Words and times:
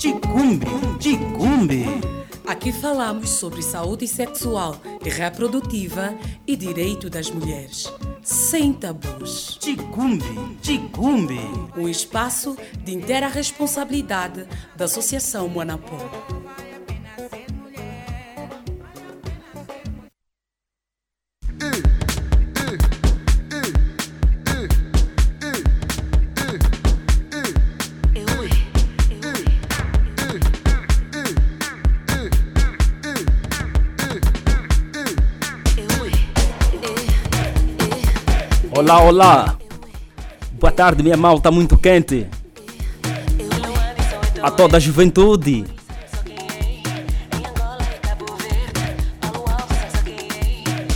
Ticumbe, 0.00 0.66
Ticumbe. 0.98 1.84
Aqui 2.46 2.72
falamos 2.72 3.28
sobre 3.28 3.60
saúde 3.60 4.08
sexual 4.08 4.80
e 5.04 5.10
reprodutiva 5.10 6.16
e 6.46 6.56
direito 6.56 7.10
das 7.10 7.30
mulheres, 7.30 7.92
sem 8.22 8.72
tabus. 8.72 9.58
Ticumbe, 9.60 10.56
Ticumbe. 10.62 11.38
Um 11.76 11.86
espaço 11.86 12.56
de 12.82 12.94
inteira 12.94 13.28
responsabilidade 13.28 14.48
da 14.74 14.86
Associação 14.86 15.46
Moanapó. 15.48 16.39
Olá, 38.90 39.02
olá. 39.02 39.56
Boa 40.58 40.72
tarde, 40.72 41.00
minha 41.00 41.16
malta 41.16 41.48
muito 41.48 41.78
quente. 41.78 42.26
A 44.42 44.50
toda 44.50 44.78
a 44.78 44.80
juventude. 44.80 45.64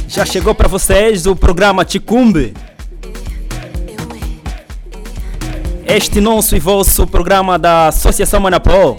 Já 0.08 0.26
chegou 0.26 0.56
para 0.56 0.66
vocês 0.66 1.24
o 1.24 1.36
programa 1.36 1.84
Ticumbe. 1.84 2.52
Este 5.86 6.20
nosso 6.20 6.56
e 6.56 6.58
vosso 6.58 7.06
programa 7.06 7.56
da 7.56 7.86
Associação 7.86 8.40
Manapó. 8.40 8.96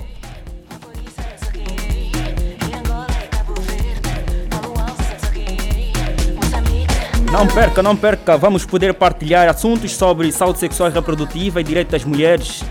Não 7.38 7.45
perca, 7.47 7.83
não 7.83 7.97
perca, 7.97 8.38
vamos 8.38 8.66
poder 8.66 8.94
partilhar 8.94 9.50
assuntos 9.50 9.91
sobre 9.91 10.31
saúde 10.31 10.58
sexual 10.58 10.89
e 10.89 10.94
reprodutiva 10.94 11.59
e 11.59 11.66
direito 11.66 11.92
das 11.92 12.05
mulheres. 12.05 12.64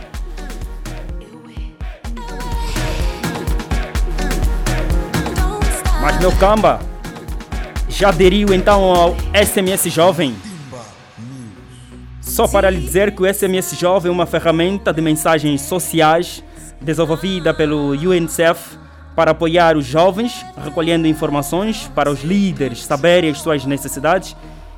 Mas 6.00 6.18
meu 6.18 6.32
camba, 6.36 6.80
já 7.90 8.08
aderiu 8.08 8.54
então 8.54 8.84
ao 8.84 9.14
SMS 9.34 9.84
Jovem? 9.92 10.34
Só 12.22 12.48
para 12.48 12.70
lhe 12.70 12.80
dizer 12.80 13.14
que 13.14 13.22
o 13.22 13.34
SMS 13.34 13.78
Jovem 13.78 14.08
é 14.08 14.12
uma 14.12 14.24
ferramenta 14.24 14.94
de 14.94 15.02
mensagens 15.02 15.60
sociais 15.60 16.42
desenvolvida 16.80 17.52
pelo 17.52 17.90
UNICEF 17.90 18.78
para 19.14 19.32
apoiar 19.32 19.76
os 19.76 19.84
jovens, 19.84 20.44
recolhendo 20.56 21.06
informações 21.06 21.86
para 21.94 22.10
os 22.10 22.24
líderes 22.24 22.82
saberem 22.82 23.30
as 23.30 23.38
suas 23.40 23.66
necessidades 23.66 24.34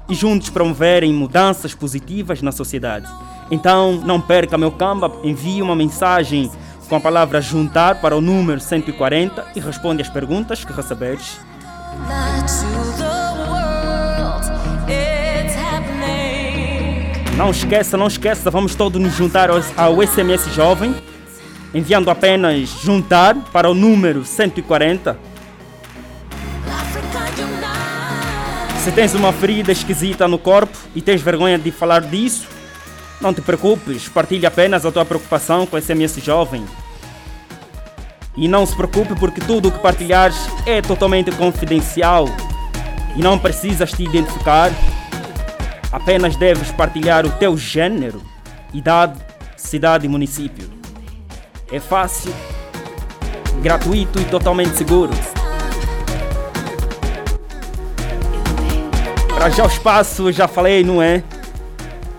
e 0.08 0.14
juntos 0.14 0.50
promoverem 0.50 1.12
mudanças 1.12 1.74
positivas 1.74 2.42
na 2.42 2.52
sociedade. 2.52 3.08
Então, 3.50 4.00
não 4.04 4.20
perca 4.20 4.58
meu 4.58 4.72
camba, 4.72 5.10
envie 5.22 5.62
uma 5.62 5.76
mensagem 5.76 6.50
com 6.88 6.96
a 6.96 7.00
palavra 7.00 7.40
juntar 7.40 8.00
para 8.00 8.16
o 8.16 8.20
número 8.20 8.60
140 8.60 9.44
e 9.54 9.60
responde 9.60 10.02
às 10.02 10.08
perguntas 10.08 10.64
que 10.64 10.72
receberes. 10.72 11.38
Não 17.36 17.50
esqueça, 17.50 17.96
não 17.96 18.06
esqueça, 18.06 18.50
vamos 18.50 18.74
todos 18.74 19.00
nos 19.00 19.14
juntar 19.14 19.50
ao 19.50 20.06
SMS 20.06 20.54
Jovem, 20.54 20.94
enviando 21.74 22.10
apenas 22.10 22.68
juntar 22.82 23.34
para 23.52 23.68
o 23.68 23.74
número 23.74 24.24
140 24.24 25.35
Se 28.86 28.92
tens 28.92 29.14
uma 29.16 29.32
ferida 29.32 29.72
esquisita 29.72 30.28
no 30.28 30.38
corpo 30.38 30.78
e 30.94 31.02
tens 31.02 31.20
vergonha 31.20 31.58
de 31.58 31.72
falar 31.72 32.02
disso, 32.02 32.46
não 33.20 33.34
te 33.34 33.40
preocupes, 33.42 34.08
partilhe 34.08 34.46
apenas 34.46 34.86
a 34.86 34.92
tua 34.92 35.04
preocupação 35.04 35.66
com 35.66 35.76
esse 35.76 35.88
SMS 35.88 36.22
jovem. 36.22 36.64
E 38.36 38.46
não 38.46 38.64
se 38.64 38.76
preocupe 38.76 39.16
porque 39.18 39.40
tudo 39.40 39.66
o 39.70 39.72
que 39.72 39.80
partilhares 39.80 40.36
é 40.64 40.80
totalmente 40.80 41.32
confidencial 41.32 42.26
e 43.16 43.22
não 43.22 43.36
precisas 43.40 43.90
te 43.90 44.04
identificar. 44.04 44.70
Apenas 45.90 46.36
deves 46.36 46.70
partilhar 46.70 47.26
o 47.26 47.32
teu 47.32 47.58
gênero, 47.58 48.22
idade, 48.72 49.20
cidade 49.56 50.06
e 50.06 50.08
município. 50.08 50.70
É 51.72 51.80
fácil, 51.80 52.32
gratuito 53.60 54.20
e 54.20 54.24
totalmente 54.26 54.76
seguro. 54.76 55.12
Já 59.54 59.64
o 59.64 59.68
espaço, 59.68 60.32
já 60.32 60.48
falei, 60.48 60.84
não 60.84 61.00
é? 61.00 61.22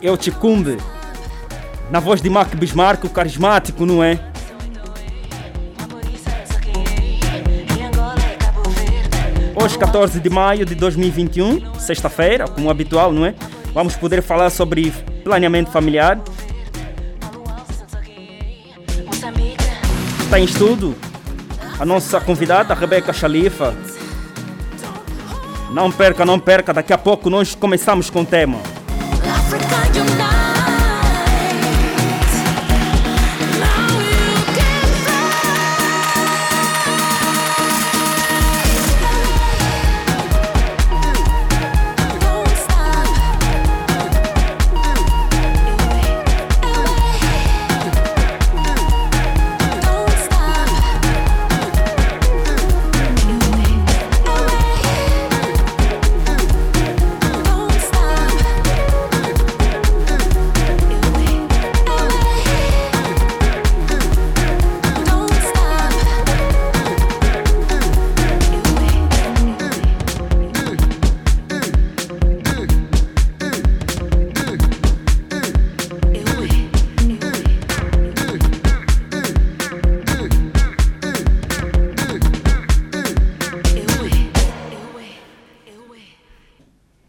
Eu 0.02 0.18
te 0.18 0.32
cumbe. 0.32 0.78
Na 1.92 2.00
voz 2.00 2.22
de 2.22 2.30
Mark 2.30 2.56
Bismarck, 2.56 3.04
o 3.04 3.10
carismático, 3.10 3.86
não 3.86 4.04
é? 4.04 4.20
Hoje, 9.62 9.78
14 9.78 10.20
de 10.20 10.30
maio 10.30 10.66
de 10.66 10.74
2021, 10.74 11.76
sexta-feira, 11.80 12.48
como 12.48 12.70
habitual, 12.70 13.12
não 13.12 13.26
é? 13.26 13.36
Vamos 13.74 13.96
poder 13.96 14.24
falar 14.24 14.50
sobre 14.50 14.92
planeamento 15.24 15.70
familiar. 15.70 16.20
Está 20.24 20.40
em 20.40 20.46
estudo 20.46 20.96
a 21.80 21.86
nossa 21.86 22.20
convidada, 22.20 22.74
Rebeca 22.74 23.14
Chalifa, 23.14 23.76
não 25.72 25.92
perca, 25.92 26.26
não 26.26 26.40
perca, 26.40 26.74
daqui 26.74 26.94
a 26.94 26.98
pouco 26.98 27.30
nós 27.30 27.54
começamos 27.56 28.10
com 28.10 28.22
o 28.22 28.26
tema. 28.26 28.60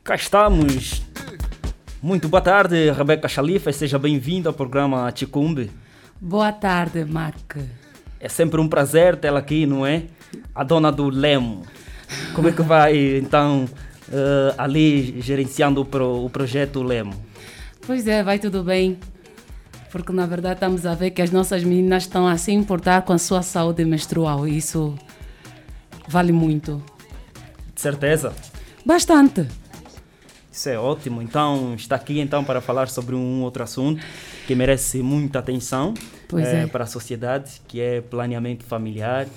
Cá 0.08 0.14
estamos. 0.14 1.02
Muito 2.00 2.30
boa 2.30 2.40
tarde, 2.40 2.90
Rebeca 2.92 3.28
Chalifa. 3.28 3.70
Seja 3.70 3.98
bem-vinda 3.98 4.48
ao 4.48 4.54
programa 4.54 5.12
Ticumbe. 5.12 5.70
Boa 6.18 6.50
tarde, 6.50 7.04
Mark. 7.04 7.58
É 8.18 8.26
sempre 8.26 8.58
um 8.58 8.66
prazer 8.66 9.16
tê-la 9.16 9.40
aqui, 9.40 9.66
não 9.66 9.84
é? 9.84 10.04
A 10.54 10.64
dona 10.64 10.90
do 10.90 11.10
Lemo. 11.10 11.60
Como 12.34 12.48
é 12.48 12.52
que 12.52 12.62
vai, 12.62 13.18
então, 13.18 13.66
uh, 14.08 14.54
ali 14.56 15.20
gerenciando 15.20 15.82
o, 15.82 15.84
pro, 15.84 16.24
o 16.24 16.30
projeto 16.30 16.82
Lemo? 16.82 17.12
Pois 17.86 18.06
é, 18.06 18.22
vai 18.22 18.38
tudo 18.38 18.64
bem. 18.64 18.98
Porque, 19.92 20.10
na 20.10 20.24
verdade, 20.24 20.54
estamos 20.54 20.86
a 20.86 20.94
ver 20.94 21.10
que 21.10 21.20
as 21.20 21.30
nossas 21.30 21.62
meninas 21.62 22.04
estão 22.04 22.26
a 22.26 22.38
se 22.38 22.50
importar 22.50 23.02
com 23.02 23.12
a 23.12 23.18
sua 23.18 23.42
saúde 23.42 23.84
menstrual. 23.84 24.48
Isso 24.48 24.98
vale 26.08 26.32
muito. 26.32 26.82
De 27.74 27.80
certeza? 27.82 28.32
Bastante. 28.86 29.46
Isso 30.58 30.70
é 30.70 30.76
ótimo. 30.76 31.22
Então, 31.22 31.74
está 31.76 31.94
aqui 31.94 32.18
então 32.18 32.42
para 32.42 32.60
falar 32.60 32.88
sobre 32.88 33.14
um 33.14 33.42
outro 33.44 33.62
assunto 33.62 34.04
que 34.44 34.56
merece 34.56 35.00
muita 35.04 35.38
atenção 35.38 35.94
é, 36.34 36.64
é. 36.64 36.66
para 36.66 36.82
a 36.82 36.86
sociedade, 36.88 37.62
que 37.68 37.80
é 37.80 38.00
planeamento 38.00 38.64
familiar. 38.64 39.28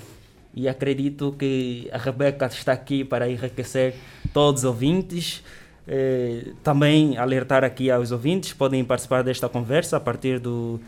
E 0.52 0.68
acredito 0.68 1.30
que 1.38 1.88
a 1.92 1.98
Rebeca 1.98 2.46
está 2.46 2.72
aqui 2.72 3.04
para 3.04 3.30
enriquecer 3.30 3.94
todos 4.32 4.62
os 4.62 4.64
ouvintes. 4.64 5.44
É, 5.86 6.46
também 6.60 7.16
alertar 7.16 7.62
aqui 7.62 7.88
aos 7.88 8.10
ouvintes, 8.10 8.52
podem 8.52 8.84
participar 8.84 9.22
desta 9.22 9.48
conversa 9.48 9.98
a 9.98 10.00
partir 10.00 10.40
do 10.40 10.80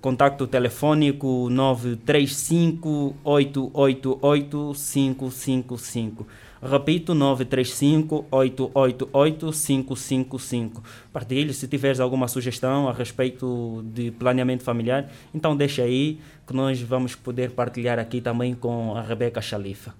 Contacto 0.00 0.46
telefônico 0.46 1.50
935 1.50 3.14
888 3.22 4.72
555. 4.74 6.26
Repito, 6.62 7.12
935 7.12 8.26
888 8.30 9.50
555. 9.52 10.82
Partilhe 11.12 11.52
se 11.52 11.66
tiveres 11.66 11.98
alguma 11.98 12.28
sugestão 12.28 12.88
a 12.88 12.92
respeito 12.92 13.84
de 13.92 14.12
planeamento 14.12 14.62
familiar, 14.62 15.10
então 15.34 15.56
deixa 15.56 15.82
aí 15.82 16.20
que 16.46 16.54
nós 16.54 16.80
vamos 16.80 17.16
poder 17.16 17.50
partilhar 17.50 17.98
aqui 17.98 18.20
também 18.20 18.54
com 18.54 18.96
a 18.96 19.02
Rebeca 19.02 19.42
Chalifa. 19.42 19.92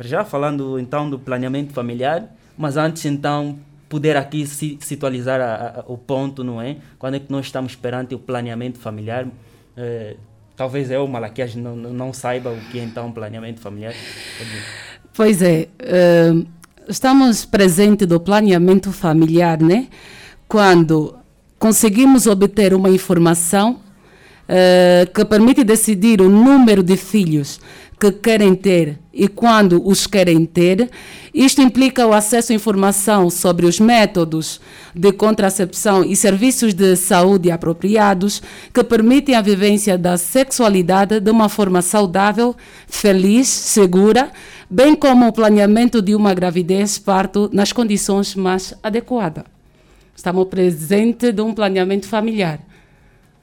Já 0.00 0.24
falando 0.24 0.76
então 0.76 1.08
do 1.08 1.20
planeamento 1.20 1.72
familiar, 1.72 2.34
mas 2.58 2.76
antes 2.76 3.04
então 3.04 3.56
poder 3.88 4.16
aqui 4.16 4.44
a, 5.40 5.84
o 5.86 5.96
ponto, 5.96 6.42
não 6.42 6.60
é? 6.60 6.78
Quando 6.98 7.14
é 7.14 7.20
que 7.20 7.30
nós 7.30 7.46
estamos 7.46 7.76
perante 7.76 8.12
o 8.12 8.18
planeamento 8.18 8.80
familiar? 8.80 9.28
É, 9.76 10.16
talvez 10.56 10.90
eu, 10.90 11.06
Malaquias, 11.06 11.54
não, 11.54 11.76
não 11.76 12.12
saiba 12.12 12.50
o 12.50 12.60
que 12.72 12.80
é 12.80 12.82
então 12.82 13.12
planeamento 13.12 13.60
familiar. 13.60 13.94
Pois 15.16 15.40
é, 15.42 15.68
uh, 15.80 16.44
estamos 16.88 17.44
presente 17.44 18.04
do 18.04 18.18
planeamento 18.18 18.90
familiar, 18.90 19.62
né? 19.62 19.86
Quando 20.48 21.14
conseguimos 21.56 22.26
obter 22.26 22.74
uma 22.74 22.90
informação 22.90 23.78
uh, 24.48 25.12
que 25.14 25.24
permite 25.24 25.62
decidir 25.62 26.20
o 26.20 26.28
número 26.28 26.82
de 26.82 26.96
filhos 26.96 27.60
que 27.98 28.10
querem 28.10 28.56
ter 28.56 28.98
e 29.12 29.28
quando 29.28 29.86
os 29.86 30.06
querem 30.06 30.44
ter. 30.44 30.90
Isto 31.32 31.62
implica 31.62 32.06
o 32.06 32.12
acesso 32.12 32.52
à 32.52 32.54
informação 32.54 33.30
sobre 33.30 33.66
os 33.66 33.78
métodos 33.78 34.60
de 34.94 35.12
contracepção 35.12 36.04
e 36.04 36.16
serviços 36.16 36.74
de 36.74 36.96
saúde 36.96 37.50
apropriados 37.50 38.42
que 38.72 38.82
permitem 38.82 39.36
a 39.36 39.40
vivência 39.40 39.96
da 39.96 40.16
sexualidade 40.16 41.20
de 41.20 41.30
uma 41.30 41.48
forma 41.48 41.80
saudável, 41.80 42.54
feliz, 42.88 43.48
segura, 43.48 44.30
bem 44.68 44.94
como 44.94 45.26
o 45.28 45.32
planeamento 45.32 46.00
de 46.00 46.14
uma 46.14 46.34
gravidez 46.34 46.98
parto 46.98 47.50
nas 47.52 47.72
condições 47.72 48.34
mais 48.34 48.74
adequadas. 48.82 49.44
Estamos 50.16 50.46
presentes 50.48 51.32
de 51.32 51.40
um 51.42 51.54
planeamento 51.54 52.06
familiar 52.06 52.60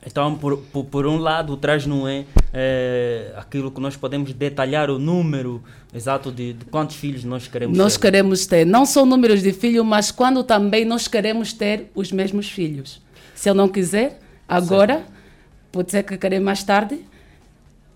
então, 0.05 0.35
por, 0.35 0.57
por, 0.57 0.85
por, 0.85 1.05
um 1.05 1.17
lado, 1.17 1.55
traz 1.55 1.85
não 1.85 2.07
é, 2.07 2.25
é, 2.51 3.33
aquilo 3.37 3.69
que 3.69 3.79
nós 3.79 3.95
podemos 3.95 4.33
detalhar 4.33 4.89
o 4.89 4.97
número 4.97 5.63
exato 5.93 6.31
de, 6.31 6.53
de 6.53 6.65
quantos 6.65 6.95
filhos 6.95 7.23
nós 7.23 7.47
queremos 7.47 7.77
nós 7.77 7.83
ter. 7.83 7.83
Nós 7.83 7.97
queremos 7.97 8.45
ter, 8.47 8.65
não 8.65 8.85
só 8.85 9.05
números 9.05 9.43
de 9.43 9.53
filhos, 9.53 9.85
mas 9.85 10.09
quando 10.11 10.43
também 10.43 10.85
nós 10.85 11.07
queremos 11.07 11.53
ter 11.53 11.91
os 11.93 12.11
mesmos 12.11 12.49
filhos. 12.49 12.99
Se 13.35 13.47
eu 13.47 13.53
não 13.53 13.69
quiser, 13.69 14.19
agora, 14.47 14.95
certo. 14.95 15.11
pode 15.71 15.91
ser 15.91 16.03
que 16.03 16.17
querer 16.17 16.39
mais 16.39 16.63
tarde, 16.63 16.99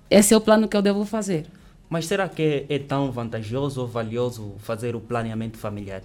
esse 0.08 0.32
é 0.32 0.38
o 0.38 0.42
plano 0.42 0.68
que 0.68 0.78
eu 0.78 0.84
devo 0.84 1.06
fazer. 1.06 1.48
Mas 1.96 2.08
será 2.08 2.28
que 2.28 2.66
é, 2.70 2.76
é 2.76 2.78
tão 2.78 3.10
vantajoso 3.10 3.80
ou 3.80 3.88
valioso 3.88 4.56
fazer 4.60 4.98
o 4.98 5.00
planeamento 5.00 5.58
familiar? 5.58 6.02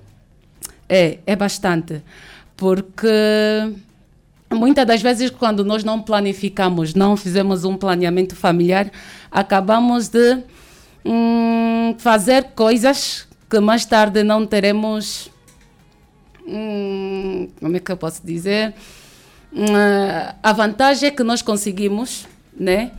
É, 0.89 1.19
é 1.27 1.35
bastante. 1.35 2.01
Porque 2.57 3.09
Muitas 4.53 4.87
das 4.87 5.03
vezes, 5.03 5.31
quando 5.31 5.65
nós 5.65 5.83
não 5.83 6.01
planificamos, 6.01 6.95
não 6.95 7.17
fizemos 7.17 7.65
um 7.65 7.77
planeamento 7.77 8.37
familiar, 8.37 8.89
acabamos 9.33 10.07
de 10.07 10.45
hum, 11.05 11.97
fazer 11.99 12.53
coisas 12.55 13.27
que 13.51 13.59
mais 13.59 13.85
tarde 13.85 14.23
não 14.23 14.47
teremos. 14.47 15.29
Hum, 16.47 17.49
como 17.59 17.77
é 17.77 17.81
que 17.81 17.91
eu 17.91 17.97
posso 17.97 18.25
dizer? 18.25 18.75
Hum, 19.53 19.65
a 20.41 20.53
vantagem 20.53 21.09
é 21.09 21.11
que 21.11 21.25
nós 21.25 21.43
conseguimos 21.43 22.29
né, 22.57 22.93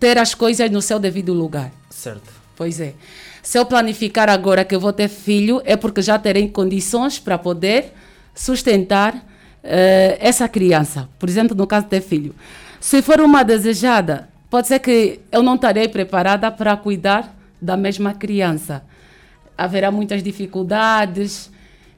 ter 0.00 0.18
as 0.18 0.34
coisas 0.34 0.68
no 0.72 0.82
seu 0.82 0.98
devido 0.98 1.32
lugar. 1.32 1.70
Certo. 1.94 2.32
Pois 2.56 2.80
é. 2.80 2.94
Se 3.42 3.58
eu 3.58 3.64
planificar 3.64 4.28
agora 4.28 4.64
que 4.64 4.74
eu 4.74 4.80
vou 4.80 4.92
ter 4.92 5.08
filho, 5.08 5.62
é 5.64 5.76
porque 5.76 6.02
já 6.02 6.18
terei 6.18 6.48
condições 6.48 7.18
para 7.18 7.38
poder 7.38 7.92
sustentar 8.34 9.14
uh, 9.14 9.22
essa 10.18 10.48
criança, 10.48 11.08
por 11.18 11.28
exemplo, 11.28 11.56
no 11.56 11.66
caso 11.66 11.84
de 11.84 11.90
ter 11.90 12.00
filho, 12.00 12.34
se 12.80 13.00
for 13.00 13.20
uma 13.20 13.42
desejada, 13.44 14.28
pode 14.50 14.66
ser 14.66 14.80
que 14.80 15.20
eu 15.30 15.42
não 15.42 15.54
estarei 15.54 15.88
preparada 15.88 16.50
para 16.50 16.76
cuidar 16.76 17.34
da 17.60 17.76
mesma 17.76 18.12
criança. 18.12 18.82
Haverá 19.56 19.90
muitas 19.90 20.22
dificuldades 20.22 21.50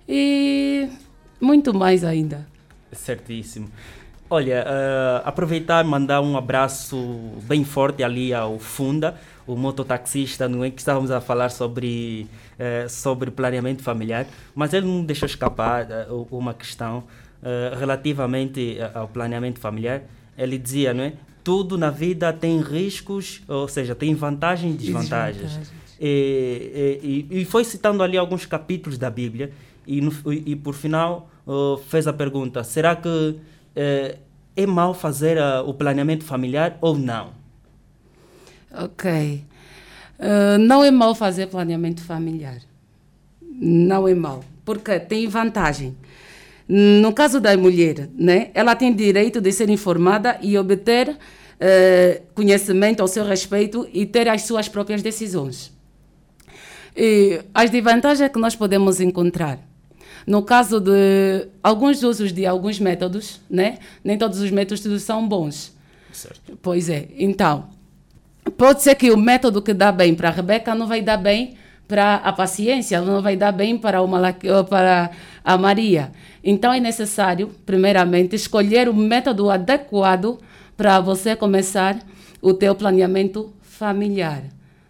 e 0.06 0.88
muito 1.40 1.72
mais 1.74 2.04
ainda. 2.04 2.46
Certíssimo. 2.92 3.68
Olha, 4.28 4.64
uh, 4.64 5.28
aproveitar 5.28 5.84
e 5.84 5.88
mandar 5.88 6.20
um 6.20 6.36
abraço 6.36 6.96
bem 7.44 7.64
forte 7.64 8.02
ali 8.02 8.34
ao 8.34 8.58
Funda, 8.58 9.16
o 9.46 9.56
mototaxista, 9.56 10.48
não 10.48 10.64
é 10.64 10.70
que 10.70 10.80
estávamos 10.80 11.10
a 11.10 11.20
falar 11.20 11.50
sobre, 11.50 12.26
uh, 12.58 12.88
sobre 12.88 13.30
planeamento 13.30 13.82
familiar, 13.82 14.26
mas 14.54 14.72
ele 14.72 14.86
não 14.86 15.04
deixou 15.04 15.26
escapar 15.26 15.86
uh, 16.08 16.26
uma 16.30 16.52
questão 16.52 16.98
uh, 16.98 17.78
relativamente 17.78 18.78
ao 18.94 19.08
planeamento 19.08 19.60
familiar, 19.60 20.02
ele 20.36 20.58
dizia, 20.58 20.92
não 20.92 21.04
é? 21.04 21.12
Tudo 21.42 21.78
na 21.78 21.90
vida 21.90 22.32
tem 22.32 22.60
riscos, 22.60 23.40
ou 23.46 23.68
seja, 23.68 23.94
tem 23.94 24.14
vantagens 24.14 24.74
e 24.74 24.78
desvantagens. 24.78 25.42
desvantagens. 25.42 25.86
E, 25.98 27.26
e, 27.30 27.40
e, 27.40 27.44
foi 27.44 27.64
citando 27.64 28.02
ali 28.02 28.18
alguns 28.18 28.44
capítulos 28.44 28.98
da 28.98 29.08
Bíblia 29.08 29.50
e, 29.86 30.00
no, 30.00 30.12
e 30.30 30.54
por 30.54 30.74
final 30.74 31.30
uh, 31.46 31.78
fez 31.88 32.06
a 32.06 32.12
pergunta: 32.12 32.62
será 32.64 32.96
que 32.96 33.08
uh, 33.08 34.18
é 34.56 34.66
mal 34.66 34.92
fazer 34.92 35.38
uh, 35.38 35.66
o 35.66 35.72
planeamento 35.72 36.24
familiar 36.24 36.76
ou 36.80 36.98
não? 36.98 37.35
Ok. 38.84 39.44
não 40.60 40.84
é 40.84 40.90
mal 40.90 41.14
fazer 41.14 41.46
planeamento 41.46 42.02
familiar. 42.02 42.58
Não 43.40 44.06
é 44.06 44.14
mal. 44.14 44.44
Porque 44.64 44.98
tem 45.00 45.26
vantagem. 45.28 45.96
No 46.68 47.12
caso 47.12 47.40
da 47.40 47.56
mulher, 47.56 48.08
né, 48.18 48.50
ela 48.52 48.74
tem 48.74 48.92
direito 48.92 49.40
de 49.40 49.52
ser 49.52 49.70
informada 49.70 50.38
e 50.42 50.58
obter 50.58 51.16
eh, 51.60 52.22
conhecimento 52.34 53.00
ao 53.00 53.08
seu 53.08 53.24
respeito 53.24 53.88
e 53.92 54.04
ter 54.04 54.28
as 54.28 54.42
suas 54.42 54.68
próprias 54.68 55.00
decisões. 55.00 55.72
E 56.96 57.40
as 57.54 57.70
desvantagens 57.70 58.30
que 58.30 58.38
nós 58.38 58.56
podemos 58.56 59.00
encontrar. 59.00 59.58
No 60.26 60.42
caso 60.42 60.80
de 60.80 61.46
alguns 61.62 62.02
usos 62.02 62.32
de 62.32 62.44
alguns 62.44 62.80
métodos, 62.80 63.40
né, 63.48 63.78
nem 64.02 64.18
todos 64.18 64.40
os 64.40 64.50
métodos 64.50 65.02
são 65.02 65.26
bons. 65.26 65.72
Certo. 66.12 66.58
Pois 66.60 66.88
é. 66.88 67.08
Então, 67.16 67.68
pode 68.56 68.82
ser 68.82 68.94
que 68.94 69.10
o 69.10 69.16
método 69.16 69.62
que 69.62 69.74
dá 69.74 69.92
bem 69.92 70.14
para 70.14 70.28
a 70.28 70.32
Rebeca 70.32 70.74
não 70.74 70.86
vai 70.86 71.02
dar 71.02 71.16
bem 71.16 71.56
para 71.86 72.16
a 72.16 72.32
paciência, 72.32 73.00
não 73.00 73.22
vai 73.22 73.36
dar 73.36 73.52
bem 73.52 73.78
para, 73.78 74.02
o 74.02 74.08
para 74.68 75.10
a 75.44 75.56
Maria. 75.56 76.10
Então 76.42 76.72
é 76.72 76.80
necessário, 76.80 77.50
primeiramente, 77.64 78.34
escolher 78.34 78.88
o 78.88 78.94
método 78.94 79.50
adequado 79.50 80.38
para 80.76 81.00
você 81.00 81.36
começar 81.36 81.98
o 82.42 82.52
teu 82.52 82.74
planeamento 82.74 83.52
familiar. 83.62 84.42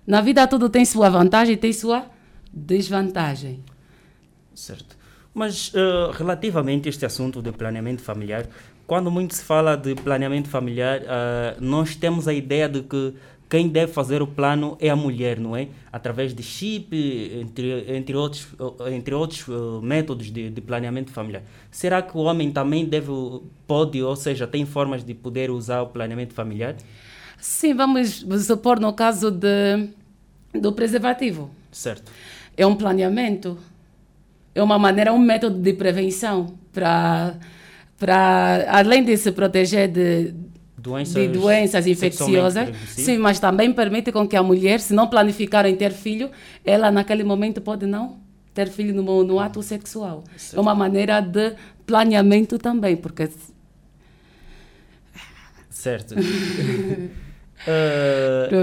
Na 0.07 0.21
vida 0.21 0.47
tudo 0.47 0.69
tem 0.69 0.85
sua 0.85 1.11
vantagem 1.11 1.55
e 1.55 1.57
tem 1.57 1.73
sua 1.73 2.07
desvantagem. 2.53 3.63
Certo. 4.55 4.97
Mas 5.35 5.73
uh, 5.75 6.13
relativamente 6.13 6.89
a 6.89 6.91
este 6.91 7.05
assunto 7.05 7.43
de 7.43 7.53
planeamento 7.53 8.01
familiar, 8.03 8.47
quando 8.87 9.11
muito 9.11 9.35
se 9.35 9.45
fala 9.45 9.77
de 9.77 9.95
planeamento 9.95 10.49
familiar, 10.49 11.01
uh, 11.01 11.05
nós 11.61 11.95
temos 11.95 12.27
a 12.27 12.33
ideia 12.33 12.69
de 12.69 12.83
que 12.83 13.15
quem 13.49 13.69
deve 13.69 13.93
fazer 13.93 14.23
o 14.23 14.27
plano 14.27 14.77
é 14.81 14.89
a 14.89 14.97
mulher, 14.97 15.39
não 15.39 15.57
é? 15.57 15.69
Através 15.93 16.35
de 16.35 16.43
chip, 16.43 16.89
entre, 17.41 17.97
entre 17.97 18.17
outros, 18.17 18.49
entre 18.93 19.15
outros 19.15 19.47
uh, 19.47 19.81
métodos 19.81 20.33
de, 20.33 20.51
de, 20.51 20.61
planeamento 20.61 21.13
familiar. 21.13 21.43
Será 21.71 22.03
que 22.03 22.17
o 22.17 22.21
homem 22.21 22.51
também 22.51 22.85
deve, 22.85 23.13
pode, 23.67 24.03
ou 24.03 24.17
seja, 24.17 24.47
tem 24.47 24.67
formas 24.67 25.05
de 25.05 25.15
poder 25.15 25.51
usar 25.51 25.83
o 25.83 25.87
planeamento 25.87 26.35
familiar? 26.35 26.75
Sim, 27.39 27.75
vamos 27.75 28.27
supor 28.45 28.81
no 28.81 28.93
caso 28.93 29.31
de, 29.31 29.91
do 30.53 30.73
preservativo. 30.73 31.51
Certo. 31.71 32.11
É 32.57 32.67
um 32.67 32.75
planeamento, 32.75 33.59
é 34.55 34.63
uma 34.63 34.79
maneira, 34.79 35.13
um 35.13 35.19
método 35.19 35.61
de 35.61 35.73
prevenção 35.73 36.59
para, 36.73 37.37
para 37.97 38.67
além 38.71 39.05
de 39.05 39.17
se 39.17 39.31
proteger 39.31 39.89
de 39.89 40.35
doenças, 40.87 41.15
de 41.15 41.29
doenças 41.29 41.87
infecciosas, 41.87 42.69
sim, 42.87 43.19
mas 43.19 43.41
também 43.41 43.73
permite 43.73 44.13
com 44.13 44.27
que 44.27 44.37
a 44.37 44.43
mulher, 44.43 44.81
se 44.81 44.95
não 44.95 45.09
planificar 45.09 45.67
em 45.67 45.75
ter 45.75 45.93
filho, 45.93 46.31
ela 46.65 46.91
naquele 46.91 47.25
momento 47.25 47.61
pode 47.61 47.87
não 47.87 48.19
ter 48.55 48.69
filho 48.69 48.95
no, 48.95 49.25
no 49.25 49.41
ato 49.41 49.63
sexual. 49.63 50.23
Certo. 50.37 50.57
É 50.57 50.61
uma 50.61 50.75
maneira 50.75 51.21
de 51.21 51.55
planeamento 51.85 52.59
também, 52.59 52.97
porque... 52.97 53.29
Certo. 55.69 56.15
uh, 56.17 56.21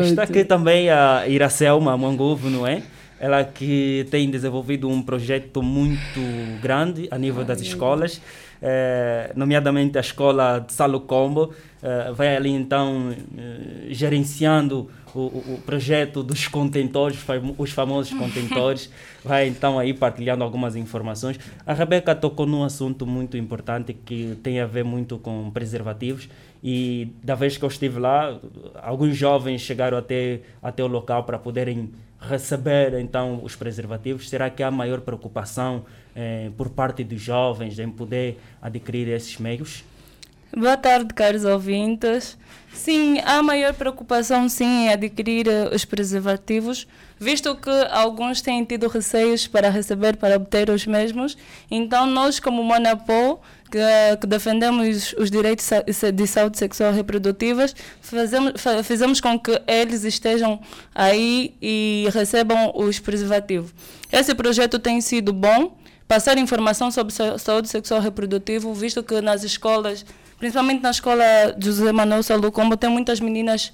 está 0.03 0.23
aqui 0.23 0.45
também 0.45 0.89
a 0.89 1.27
Iracelma 1.27 1.95
Mangovo, 1.97 2.49
não 2.49 2.65
é? 2.65 2.81
Ela 3.19 3.43
que 3.43 4.07
tem 4.09 4.29
desenvolvido 4.29 4.89
um 4.89 5.01
projeto 5.01 5.61
muito 5.61 6.21
grande 6.61 7.09
a 7.11 7.17
nível 7.17 7.43
das 7.45 7.61
escolas 7.61 8.19
eh, 8.65 9.33
nomeadamente 9.35 9.97
a 9.97 10.01
escola 10.01 10.59
de 10.65 10.71
Salo 10.71 11.01
Combo, 11.01 11.53
eh, 11.81 12.13
vai 12.13 12.33
ali 12.33 12.49
então 12.49 13.13
eh, 13.37 13.87
gerenciando 13.89 14.89
o, 15.13 15.19
o, 15.19 15.61
projeto 15.65 16.23
dos 16.23 16.47
contentores, 16.47 17.19
os 17.57 17.71
famosos 17.71 18.13
contentores, 18.17 18.89
vai 19.21 19.49
então 19.49 19.77
aí 19.77 19.93
partilhando 19.93 20.45
algumas 20.45 20.77
informações. 20.77 21.37
A 21.67 21.73
Rebeca 21.73 22.15
tocou 22.15 22.45
num 22.45 22.63
assunto 22.63 23.05
muito 23.05 23.35
importante 23.35 23.93
que 23.93 24.37
tem 24.41 24.61
a 24.61 24.65
ver 24.65 24.85
muito 24.85 25.17
com 25.17 25.51
preservativos 25.51 26.29
e 26.63 27.09
da 27.21 27.35
vez 27.35 27.57
que 27.57 27.65
eu 27.65 27.69
estive 27.69 27.99
lá, 27.99 28.39
alguns 28.81 29.17
jovens 29.17 29.59
chegaram 29.59 29.97
até, 29.97 30.39
até 30.61 30.81
o 30.81 30.87
local 30.87 31.25
para 31.25 31.37
poderem 31.37 31.91
receber 32.17 32.97
então 32.97 33.41
os 33.43 33.57
preservativos. 33.57 34.29
Será 34.29 34.49
que 34.49 34.63
há 34.63 34.71
maior 34.71 35.01
preocupação 35.01 35.83
eh, 36.15 36.51
por 36.57 36.69
parte 36.69 37.03
dos 37.03 37.21
jovens 37.21 37.79
em 37.79 37.89
poder 37.89 38.39
adquirir 38.61 39.07
esses 39.09 39.37
meios? 39.37 39.83
Boa 40.55 40.77
tarde, 40.77 41.11
caros 41.15 41.45
ouvintes. 41.45 42.37
Sim, 42.71 43.19
há 43.25 43.41
maior 43.41 43.73
preocupação 43.73 44.47
sim 44.47 44.85
em 44.85 44.89
adquirir 44.89 45.47
uh, 45.47 45.73
os 45.73 45.83
preservativos, 45.83 46.87
visto 47.19 47.55
que 47.55 47.71
alguns 47.89 48.39
têm 48.39 48.63
tido 48.63 48.87
receios 48.87 49.47
para 49.47 49.69
receber, 49.69 50.15
para 50.15 50.35
obter 50.35 50.69
os 50.69 50.85
mesmos. 50.85 51.35
Então, 51.71 52.05
nós, 52.05 52.39
como 52.39 52.63
Monapol, 52.63 53.41
que, 53.71 53.79
que 54.21 54.27
defendemos 54.27 55.15
os 55.17 55.31
direitos 55.31 55.67
de 56.13 56.27
saúde 56.27 56.59
sexual 56.59 56.93
reprodutivas, 56.93 57.75
fazemos, 58.01 58.61
fazemos 58.83 59.19
com 59.19 59.39
que 59.39 59.59
eles 59.67 60.03
estejam 60.03 60.59
aí 60.93 61.55
e 61.59 62.07
recebam 62.13 62.71
os 62.75 62.99
preservativos. 62.99 63.73
Esse 64.11 64.35
projeto 64.35 64.77
tem 64.77 65.01
sido 65.01 65.33
bom, 65.33 65.75
passar 66.07 66.37
informação 66.37 66.91
sobre 66.91 67.13
saúde 67.37 67.69
sexual 67.69 68.01
reprodutiva, 68.01 68.71
visto 68.73 69.03
que 69.03 69.21
nas 69.21 69.43
escolas 69.43 70.05
principalmente 70.43 70.81
na 70.81 70.91
escola 70.91 71.23
José 71.57 71.93
Manuel 71.93 72.21
como 72.51 72.75
tem 72.75 72.89
muitas 72.89 73.21
meninas 73.21 73.71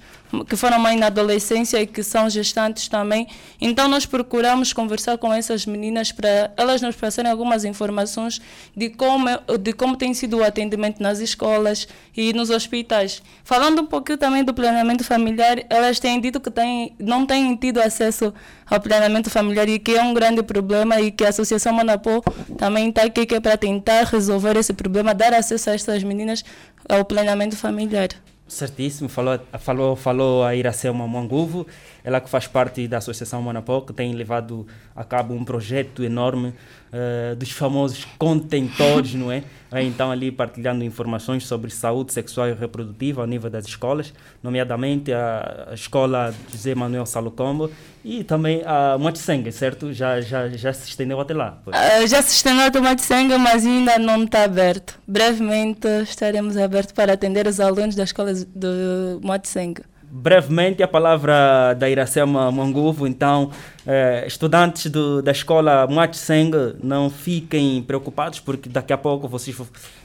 que 0.48 0.56
foram 0.56 0.78
mãe 0.78 0.96
na 0.96 1.06
adolescência 1.06 1.80
e 1.80 1.86
que 1.86 2.02
são 2.02 2.28
gestantes 2.30 2.88
também. 2.88 3.26
Então 3.60 3.88
nós 3.88 4.06
procuramos 4.06 4.72
conversar 4.72 5.18
com 5.18 5.32
essas 5.32 5.66
meninas 5.66 6.12
para 6.12 6.52
elas 6.56 6.80
nos 6.80 6.96
passarem 6.96 7.30
algumas 7.30 7.64
informações 7.64 8.40
de 8.76 8.90
como, 8.90 9.26
de 9.60 9.72
como 9.72 9.96
tem 9.96 10.14
sido 10.14 10.38
o 10.38 10.44
atendimento 10.44 11.02
nas 11.02 11.18
escolas 11.18 11.88
e 12.16 12.32
nos 12.32 12.50
hospitais. 12.50 13.22
Falando 13.44 13.82
um 13.82 13.86
pouquinho 13.86 14.18
também 14.18 14.44
do 14.44 14.54
planeamento 14.54 15.04
familiar, 15.04 15.58
elas 15.68 15.98
têm 15.98 16.20
dito 16.20 16.40
que 16.40 16.50
têm, 16.50 16.94
não 16.98 17.26
têm 17.26 17.56
tido 17.56 17.80
acesso 17.80 18.32
ao 18.66 18.80
planeamento 18.80 19.28
familiar 19.28 19.68
e 19.68 19.78
que 19.78 19.96
é 19.96 20.02
um 20.02 20.14
grande 20.14 20.42
problema 20.42 21.00
e 21.00 21.10
que 21.10 21.24
a 21.24 21.28
Associação 21.30 21.72
Monapô 21.72 22.22
também 22.56 22.88
está 22.88 23.02
aqui 23.02 23.26
é 23.34 23.40
para 23.40 23.56
tentar 23.56 24.04
resolver 24.04 24.56
esse 24.56 24.72
problema, 24.72 25.14
dar 25.14 25.34
acesso 25.34 25.70
a 25.70 25.74
essas 25.74 26.02
meninas 26.02 26.44
ao 26.88 27.04
planeamento 27.04 27.56
familiar. 27.56 28.08
Certíssimo, 28.50 29.08
falou, 29.08 29.38
falou, 29.60 29.94
falou 29.94 30.44
a 30.44 30.56
Iracema 30.56 31.06
Manguvo, 31.06 31.68
ela 32.02 32.20
que 32.20 32.28
faz 32.28 32.48
parte 32.48 32.88
da 32.88 32.98
Associação 32.98 33.40
Monapó, 33.40 33.80
que 33.80 33.92
tem 33.92 34.12
levado 34.12 34.66
a 35.00 35.04
cabo 35.04 35.32
um 35.32 35.42
projeto 35.42 36.04
enorme 36.04 36.48
uh, 36.48 37.34
dos 37.34 37.50
famosos 37.50 38.06
contentores, 38.18 39.14
não 39.14 39.32
é? 39.32 39.42
Então, 39.82 40.10
ali 40.10 40.30
partilhando 40.30 40.84
informações 40.84 41.46
sobre 41.46 41.70
saúde 41.70 42.12
sexual 42.12 42.48
e 42.48 42.52
reprodutiva 42.52 43.22
ao 43.22 43.26
nível 43.26 43.48
das 43.48 43.64
escolas, 43.64 44.12
nomeadamente 44.42 45.10
a, 45.12 45.68
a 45.70 45.74
escola 45.74 46.34
José 46.50 46.74
Manuel 46.74 47.06
Salocombo 47.06 47.70
e 48.04 48.24
também 48.24 48.62
a 48.66 48.98
Matsenga, 48.98 49.50
certo? 49.52 49.92
Já, 49.92 50.20
já, 50.20 50.48
já 50.48 50.72
se 50.72 50.88
estendeu 50.88 51.18
até 51.18 51.32
lá? 51.32 51.62
Uh, 51.66 52.06
já 52.06 52.20
se 52.20 52.34
estendeu 52.34 52.66
até 52.66 52.80
Matsenga, 52.80 53.38
mas 53.38 53.64
ainda 53.64 53.98
não 53.98 54.24
está 54.24 54.44
aberto. 54.44 54.98
Brevemente 55.06 55.86
estaremos 56.02 56.58
abertos 56.58 56.92
para 56.92 57.14
atender 57.14 57.46
os 57.46 57.58
alunos 57.58 57.94
da 57.94 58.04
escola 58.04 58.34
de 58.34 58.46
Matsenga 59.22 59.89
brevemente 60.10 60.82
a 60.82 60.88
palavra 60.88 61.74
da 61.74 61.88
Iracema 61.88 62.50
Manguvo. 62.50 63.06
Então, 63.06 63.50
eh, 63.86 64.24
estudantes 64.26 64.90
do, 64.90 65.22
da 65.22 65.30
escola 65.30 65.86
Muatseng, 65.86 66.50
não 66.82 67.08
fiquem 67.08 67.82
preocupados, 67.82 68.40
porque 68.40 68.68
daqui 68.68 68.92
a 68.92 68.98
pouco 68.98 69.28
vocês 69.28 69.56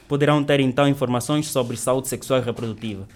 poderão 0.06 0.44
ter 0.44 0.60
então 0.60 0.86
informações 0.86 1.48
sobre 1.48 1.76
saúde 1.76 2.08
sexual 2.08 2.40
e 2.40 2.44
reprodutiva. 2.44 3.06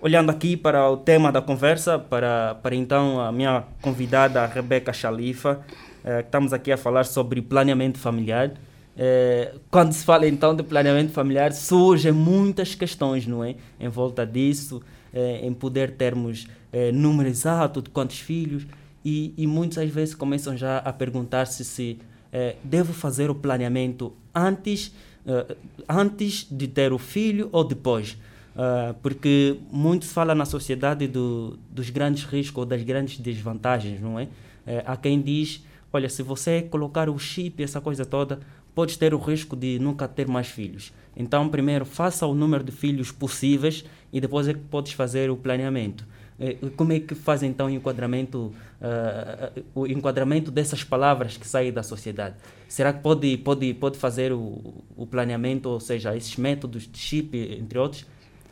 Olhando 0.00 0.30
aqui 0.30 0.56
para 0.56 0.88
o 0.90 0.96
tema 0.96 1.32
da 1.32 1.40
conversa, 1.40 1.98
para, 1.98 2.54
para 2.62 2.74
então 2.74 3.20
a 3.20 3.32
minha 3.32 3.64
convidada, 3.80 4.42
a 4.42 4.46
Rebeca 4.46 4.92
Chalifa, 4.92 5.60
eh, 6.04 6.20
estamos 6.20 6.52
aqui 6.52 6.70
a 6.70 6.76
falar 6.76 7.04
sobre 7.04 7.40
planeamento 7.40 7.98
familiar. 7.98 8.52
Eh, 8.96 9.54
quando 9.70 9.92
se 9.92 10.04
fala 10.04 10.28
então 10.28 10.54
de 10.54 10.62
planeamento 10.62 11.12
familiar, 11.12 11.52
surgem 11.52 12.12
muitas 12.12 12.74
questões, 12.74 13.26
não 13.26 13.42
é? 13.42 13.54
Em 13.80 13.88
volta 13.88 14.26
disso 14.26 14.82
em 15.14 15.52
poder 15.54 15.92
termos 15.92 16.46
eh, 16.72 16.92
número 16.92 17.28
exato 17.28 17.80
de 17.80 17.90
quantos 17.90 18.20
filhos 18.20 18.66
e, 19.04 19.32
e 19.36 19.46
muitas 19.46 19.78
às 19.78 19.90
vezes 19.90 20.14
começam 20.14 20.56
já 20.56 20.78
a 20.78 20.92
perguntar-se 20.92 21.64
se 21.64 21.98
eh, 22.32 22.56
devo 22.62 22.92
fazer 22.92 23.30
o 23.30 23.34
planeamento 23.34 24.12
antes, 24.34 24.94
eh, 25.26 25.56
antes 25.88 26.46
de 26.50 26.68
ter 26.68 26.92
o 26.92 26.98
filho 26.98 27.48
ou 27.52 27.64
depois. 27.64 28.16
Uh, 28.58 28.92
porque 29.02 29.56
muito 29.70 30.04
se 30.04 30.12
fala 30.12 30.34
na 30.34 30.44
sociedade 30.44 31.06
do, 31.06 31.56
dos 31.70 31.90
grandes 31.90 32.24
riscos 32.24 32.58
ou 32.58 32.66
das 32.66 32.82
grandes 32.82 33.16
desvantagens, 33.20 34.00
não 34.00 34.18
é? 34.18 34.26
é? 34.66 34.82
Há 34.84 34.96
quem 34.96 35.20
diz, 35.22 35.64
olha, 35.92 36.08
se 36.08 36.24
você 36.24 36.62
colocar 36.62 37.08
o 37.08 37.16
chip, 37.20 37.62
essa 37.62 37.80
coisa 37.80 38.04
toda, 38.04 38.40
pode 38.78 38.96
ter 38.96 39.12
o 39.12 39.18
risco 39.18 39.56
de 39.56 39.76
nunca 39.80 40.06
ter 40.06 40.28
mais 40.28 40.46
filhos. 40.46 40.92
Então, 41.16 41.48
primeiro, 41.48 41.84
faça 41.84 42.24
o 42.28 42.32
número 42.32 42.62
de 42.62 42.70
filhos 42.70 43.10
possíveis 43.10 43.84
e 44.12 44.20
depois 44.20 44.46
é 44.46 44.54
que 44.54 44.60
podes 44.60 44.92
fazer 44.92 45.32
o 45.32 45.36
planeamento. 45.36 46.06
Eh, 46.38 46.58
como 46.76 46.92
é 46.92 47.00
que 47.00 47.12
faz 47.12 47.42
então 47.42 47.66
o 47.66 47.70
enquadramento, 47.70 48.54
uh, 48.80 49.64
o 49.74 49.84
enquadramento 49.84 50.52
dessas 50.52 50.84
palavras 50.84 51.36
que 51.36 51.44
saem 51.44 51.72
da 51.72 51.82
sociedade? 51.82 52.36
Será 52.68 52.92
que 52.92 53.00
pode, 53.02 53.36
pode, 53.38 53.74
pode 53.74 53.98
fazer 53.98 54.32
o, 54.32 54.84
o 54.96 55.04
planeamento, 55.08 55.68
ou 55.68 55.80
seja, 55.80 56.16
esses 56.16 56.36
métodos 56.36 56.86
de 56.86 56.98
chip, 56.98 57.36
entre 57.36 57.80
outros, 57.80 58.06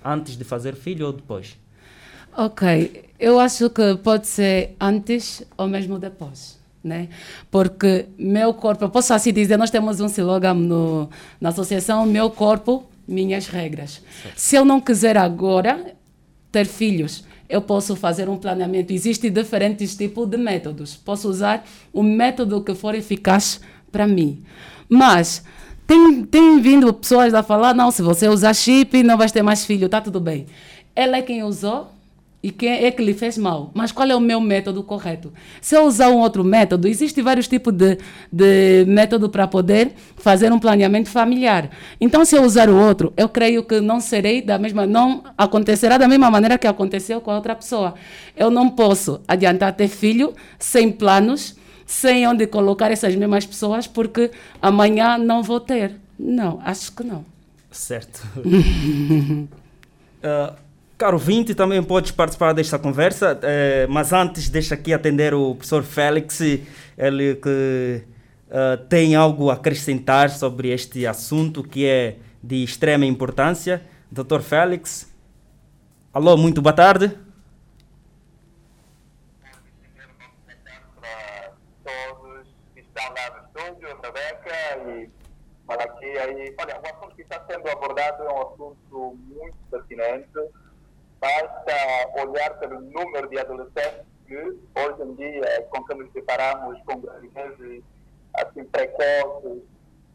antes 0.05 0.37
de 0.37 0.43
fazer 0.43 0.75
filho 0.75 1.07
ou 1.07 1.13
depois? 1.13 1.57
Ok, 2.37 3.05
eu 3.17 3.39
acho 3.39 3.71
que 3.71 3.97
pode 3.99 4.27
ser 4.27 4.75
antes 4.81 5.47
ou 5.57 5.69
mesmo 5.69 6.01
depois. 6.01 6.59
Né? 6.87 7.09
Porque 7.51 8.07
meu 8.17 8.55
corpo, 8.55 8.85
eu 8.85 8.89
posso 8.89 9.13
assim 9.13 9.33
dizer, 9.33 9.57
nós 9.57 9.71
temos 9.71 10.01
um 10.01 10.07
slogan 10.07 10.55
no, 10.55 11.11
na 11.41 11.49
associação, 11.49 12.07
meu 12.07 12.31
corpo, 12.31 12.87
minhas 13.09 13.49
regras. 13.49 14.01
Certo. 14.23 14.39
Se 14.39 14.55
eu 14.55 14.65
não 14.65 14.81
quiser 14.81 15.17
agora 15.17 15.97
ter 16.53 16.65
filhos, 16.65 17.25
eu 17.49 17.61
posso 17.61 17.97
fazer 17.97 18.29
um 18.29 18.37
planeamento. 18.37 18.93
Existem 18.93 19.33
diferentes 19.33 19.97
tipos 19.97 20.29
de 20.29 20.37
métodos. 20.37 20.95
Posso 20.95 21.29
usar 21.29 21.67
o 21.93 22.05
método 22.05 22.63
que 22.63 22.73
for 22.73 22.95
eficaz 22.95 23.61
para 23.91 24.07
mim. 24.07 24.45
Mas 24.89 25.43
tem, 25.89 26.25
tem 26.25 26.61
vindo 26.61 26.95
pessoas 26.95 27.35
a 27.35 27.43
falar: 27.43 27.75
não, 27.75 27.91
se 27.91 28.01
você 28.01 28.29
usar 28.29 28.55
chip, 28.55 29.03
não 29.03 29.19
vai 29.19 29.29
ter 29.29 29.43
mais 29.43 29.65
filho, 29.65 29.89
tá 29.89 30.01
tudo 30.01 30.21
bem. 30.21 30.47
Ela 30.95 31.17
é 31.17 31.23
quem 31.23 31.43
usou, 31.43 31.91
e 32.47 32.53
quem 32.53 32.85
é 32.85 32.93
que 32.93 33.03
lhe 33.03 33.13
fez 33.13 33.37
mal. 33.37 33.73
Mas 33.75 33.91
qual 33.91 34.09
é 34.09 34.15
o 34.15 34.21
meu 34.21 34.41
método 34.41 34.81
correto? 34.85 35.33
Se 35.61 35.77
eu 35.77 35.83
usar 35.83 36.11
um 36.11 36.19
outro 36.19 36.45
método, 36.45 36.87
existem 36.87 37.25
vários 37.25 37.49
tipos 37.49 37.75
de, 37.75 37.99
de 38.33 38.85
método 38.87 39.29
para 39.29 39.49
poder 39.49 39.95
fazer 40.17 40.53
um 40.53 40.59
planeamento 40.61 41.11
familiar. 41.11 41.69
Então, 42.01 42.25
se 42.25 42.37
eu 42.37 42.45
usar 42.45 42.71
o 42.71 42.77
outro, 42.77 43.13
eu 43.17 43.29
creio 43.29 43.65
que 43.65 43.81
não 43.81 43.99
serei 43.99 44.41
da 44.41 44.61
mesma, 44.61 44.87
não 44.87 45.25
acontecerá 45.37 45.99
da 45.99 46.07
mesma 46.07 46.31
maneira 46.31 46.57
que 46.57 46.69
aconteceu 46.69 47.21
com 47.21 47.33
a 47.33 47.35
outra 47.35 47.57
pessoa. 47.57 47.95
Eu 48.37 48.49
não 48.49 48.71
posso 48.71 49.21
adiantar 49.27 49.73
ter 49.73 49.89
filho 49.89 50.33
sem 50.57 50.93
planos, 50.93 51.57
sem 51.85 52.29
onde 52.29 52.47
colocar 52.47 52.93
essas 52.93 53.17
mesmas 53.17 53.45
pessoas, 53.45 53.89
porque 53.89 54.31
amanhã 54.63 55.19
não 55.19 55.43
vou 55.43 55.59
ter. 55.59 55.97
Não, 56.17 56.61
acho 56.65 56.93
que 56.93 57.03
não. 57.03 57.25
Certo. 57.73 58.25
uh, 60.23 60.57
Caro 60.99 61.19
Vinte, 61.19 61.55
também 61.55 61.83
podes 61.83 62.11
participar 62.11 62.55
desta 62.55 62.79
conversa, 62.79 63.39
eh, 63.43 63.87
mas 63.87 64.15
antes 64.15 64.49
deixa 64.49 64.75
aqui 64.75 64.95
atender 64.95 65.35
o 65.35 65.55
professor 65.55 65.83
Félix, 65.83 66.41
ele 66.97 67.35
que 67.35 68.03
uh, 68.49 68.83
tem 68.89 69.15
algo 69.15 69.51
a 69.51 69.55
acrescentar 69.55 70.31
sobre 70.31 70.71
este 70.71 71.07
assunto 71.07 71.63
que 71.63 71.87
é 71.87 72.17
de 72.43 72.65
extrema 72.65 73.05
importância. 73.05 73.83
Doutor 74.11 74.41
Félix, 74.41 75.15
alô, 76.15 76.35
muito 76.35 76.63
boa 76.63 76.73
tarde. 76.73 77.15
olha, 86.59 86.81
o 86.81 86.87
assunto 86.87 87.15
que 87.17 87.23
está 87.23 87.45
sendo 87.47 87.69
abordado 87.69 88.23
é 88.23 88.33
um 88.33 88.43
assunto 88.43 89.19
muito 89.29 89.57
pertinente 89.71 90.31
basta 91.27 92.23
olhar 92.23 92.59
pelo 92.59 92.81
número 92.81 93.29
de 93.29 93.39
adolescentes 93.39 94.07
que 94.27 94.37
hoje 94.37 95.03
em 95.03 95.15
dia, 95.15 95.67
com 95.71 95.85
que 95.85 95.95
nos 95.95 96.13
deparamos 96.13 96.81
com 96.85 97.01
gravidezes 97.01 97.83
assim 98.35 98.65
precoces, 98.65 99.63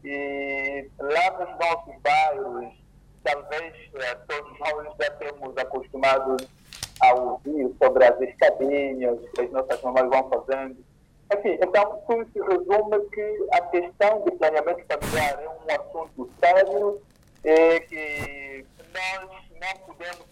E 0.04 0.88
lá 0.98 1.30
nos 1.38 1.58
nossos 1.58 1.94
bairros, 2.02 2.74
talvez 3.22 3.74
eh, 3.94 4.14
todos 4.26 4.58
nós 4.58 4.94
já 5.00 5.10
temos 5.12 5.56
acostumados 5.56 6.48
a 7.00 7.14
ouvir 7.14 7.72
sobre 7.80 8.04
as 8.04 8.20
escadinhas 8.20 9.18
que 9.34 9.42
as 9.42 9.50
nossas 9.52 9.80
mamães 9.82 10.08
vão 10.08 10.28
fazendo. 10.28 10.76
Enfim, 11.32 11.58
então 11.62 12.02
tudo 12.06 12.28
se 12.32 12.40
resume 12.40 13.00
que 13.10 13.46
a 13.52 13.60
questão 13.62 14.24
de 14.24 14.32
planeamento 14.32 14.84
familiar 14.86 15.40
é 15.40 15.48
um 15.48 15.80
assunto 15.80 16.30
sério 16.40 17.00
e 17.44 17.80
que 17.80 18.66
nós 18.92 19.30
não 19.60 19.86
podemos 19.86 20.26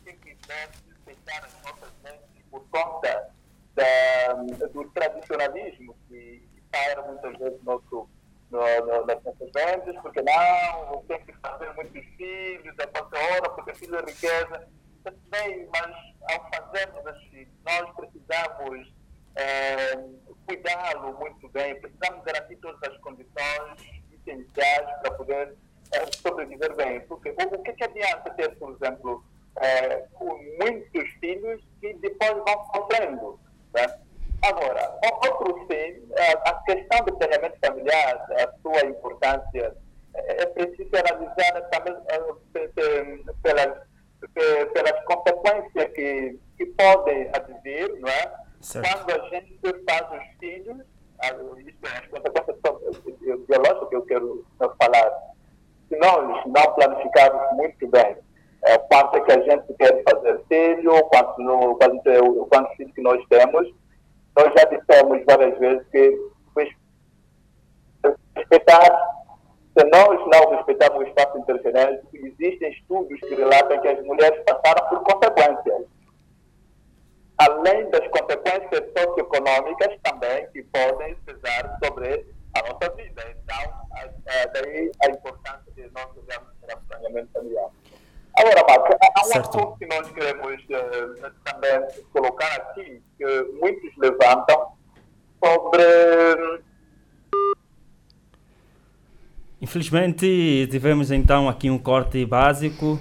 as 1.33 1.63
nossas 1.63 1.93
mentes 2.03 2.43
por 2.51 2.67
conta 2.71 3.31
da, 3.75 4.33
do 4.73 4.91
tradicionalismo 4.91 5.97
que 6.09 6.49
paira 6.71 7.03
muitas 7.03 7.37
vezes 7.39 7.63
nosso, 7.63 8.09
no, 8.51 8.61
no, 8.87 9.07
nas 9.07 9.23
nossas 9.23 9.51
mentes, 9.55 10.01
porque 10.03 10.23
não, 10.23 11.03
tem 11.09 11.25
que 11.25 11.33
fazer 11.35 11.73
muitos 11.75 12.05
filhos, 12.17 12.75
a 12.79 12.87
qualquer 12.89 13.33
hora, 13.33 13.51
porque 13.51 13.75
filho 13.75 13.97
é 13.97 14.01
riqueza. 14.01 14.69
Bem, 15.31 15.69
mas 15.73 15.97
ao 16.31 16.51
fazermos 16.51 17.07
assim, 17.07 17.47
nós 17.65 17.91
precisamos 17.97 18.93
é, 19.37 19.97
cuidá-lo 20.47 21.19
muito 21.19 21.49
bem, 21.49 21.81
precisamos 21.81 22.23
garantir 22.25 22.57
todas 22.57 22.83
as 22.83 22.99
condições 22.99 23.81
essenciais 24.13 25.01
para 25.01 25.11
poder 25.13 25.57
é, 25.93 26.07
sobreviver 26.13 26.75
bem. 26.77 27.01
Porque 27.03 27.31
o, 27.31 27.55
o 27.55 27.63
que, 27.63 27.73
que 27.73 27.85
adianta 27.85 28.31
ter, 28.35 28.59
por 28.59 28.73
exemplo, 28.73 29.25
é, 29.57 30.00
Certo. 48.61 49.05
Quando 49.07 49.21
a 49.21 49.29
gente 49.29 49.59
faz 49.89 50.07
os 50.13 50.39
filhos, 50.39 50.77
isso 50.79 51.79
é 51.85 51.99
as 51.99 52.07
consequências 52.09 53.41
biológicas 53.47 53.89
que 53.89 53.97
eu 53.97 54.03
quero 54.03 54.47
falar, 54.59 55.13
se 55.89 55.97
nós 55.97 56.45
não 56.47 56.75
planificarmos 56.75 57.57
muito 57.57 57.89
bem 57.89 58.17
é, 58.63 58.79
quanto 58.79 59.17
é 59.17 59.21
que 59.21 59.33
a 59.33 59.41
gente 59.41 59.75
quer 59.75 60.03
fazer 60.09 60.41
filho, 60.49 61.03
quantos, 61.05 61.37
quantos, 61.79 62.49
quantos 62.49 62.77
filhos 62.77 62.95
que 62.95 63.03
nós 63.03 63.25
temos, 63.29 63.73
nós 64.37 64.53
já 64.57 64.65
dissemos 64.65 65.25
várias 65.25 65.59
vezes 65.59 65.87
que 65.91 66.31
respeitar, 68.37 69.21
se 69.79 69.85
nós 69.87 70.21
não 70.29 70.57
respeitarmos 70.57 71.01
o 71.01 71.07
espaço 71.07 71.39
intergenético, 71.39 72.09
existem 72.15 72.71
estudos 72.73 73.21
que 73.21 73.35
relatam 73.35 73.81
que 73.81 73.89
as 73.89 74.05
mulheres 74.05 74.43
passaram 74.45 74.89
por 74.89 75.03
consequências. 75.03 75.87
Além 77.41 77.89
das 77.89 78.07
consequências 78.09 78.93
socioeconômicas 78.97 79.99
também 80.03 80.47
que 80.53 80.63
podem 80.65 81.15
pesar 81.25 81.79
sobre 81.83 82.27
a 82.55 82.63
nossa 82.63 82.95
vida. 82.95 83.23
Então, 83.43 83.73
daí 84.53 84.91
a 85.03 85.11
importância 85.11 85.73
de 85.75 85.91
nós 85.95 86.07
olharmos 86.17 86.51
para 86.61 86.77
o 86.77 86.81
planeamento 86.87 87.31
familiar. 87.33 87.71
Agora, 88.37 88.65
Marco, 88.69 88.97
há 89.01 89.21
um 89.21 89.25
certo. 89.25 89.59
assunto 89.59 89.79
que 89.79 89.87
nós 89.87 90.11
queremos 90.13 90.63
uh, 90.65 91.33
também 91.45 92.05
colocar 92.13 92.55
aqui, 92.57 93.03
que 93.17 93.43
muitos 93.61 93.97
levantam, 93.97 94.73
sobre. 95.43 96.63
Infelizmente, 99.61 100.69
tivemos 100.71 101.11
então 101.11 101.49
aqui 101.49 101.71
um 101.71 101.79
corte 101.79 102.25
básico 102.25 102.99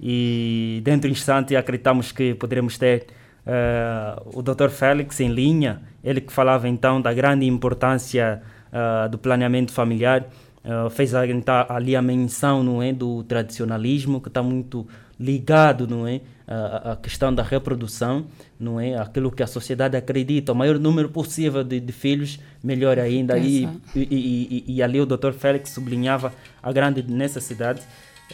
e 0.00 0.80
dentro 0.84 1.02
de 1.02 1.08
um 1.08 1.12
instante 1.12 1.56
acreditamos 1.56 2.12
que 2.12 2.34
poderemos 2.34 2.78
ter 2.78 3.06
uh, 3.48 4.38
o 4.38 4.42
Dr. 4.42 4.68
Félix 4.68 5.18
em 5.20 5.28
linha, 5.28 5.80
ele 6.04 6.20
que 6.20 6.32
falava 6.32 6.68
então 6.68 7.00
da 7.00 7.12
grande 7.12 7.46
importância 7.46 8.42
uh, 8.72 9.08
do 9.08 9.18
planeamento 9.18 9.72
familiar 9.72 10.26
Uh, 10.68 10.90
fez 10.90 11.14
então, 11.14 11.64
ali 11.68 11.96
a 11.96 12.02
menção 12.02 12.62
não 12.62 12.82
é, 12.82 12.92
do 12.92 13.22
tradicionalismo, 13.22 14.20
que 14.20 14.28
está 14.28 14.42
muito 14.42 14.86
ligado 15.18 15.86
não 15.86 16.06
é, 16.06 16.20
à, 16.46 16.94
questão 16.96 17.34
da 17.34 17.42
reprodução, 17.42 18.26
não 18.58 18.78
é, 18.78 18.96
aquilo 18.96 19.30
que 19.30 19.42
a 19.42 19.46
sociedade 19.46 19.96
acredita, 19.96 20.52
o 20.52 20.54
maior 20.54 20.78
número 20.78 21.08
possível 21.08 21.64
de, 21.64 21.80
de 21.80 21.92
filhos, 21.92 22.38
melhor 22.62 22.98
ainda. 22.98 23.38
E, 23.38 23.64
e, 23.94 24.00
e, 24.00 24.64
e, 24.66 24.82
ali 24.82 25.00
o 25.00 25.06
Dr. 25.06 25.32
Félix 25.32 25.70
sublinhava 25.70 26.32
a 26.62 26.70
grande 26.70 27.02
necessidade. 27.02 27.80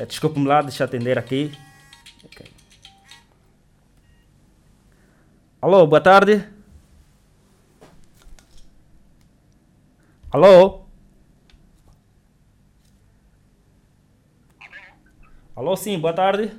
Desculpe-me 0.09 0.46
lá, 0.46 0.61
deixa 0.61 0.83
eu 0.83 0.87
atender 0.87 1.16
aqui. 1.18 1.53
Alô, 5.64 5.87
boa 5.87 5.98
tarde. 5.98 6.46
Alô? 10.31 10.83
Alô, 15.57 15.74
sim, 15.74 15.98
boa 15.98 16.12
tarde. 16.12 16.53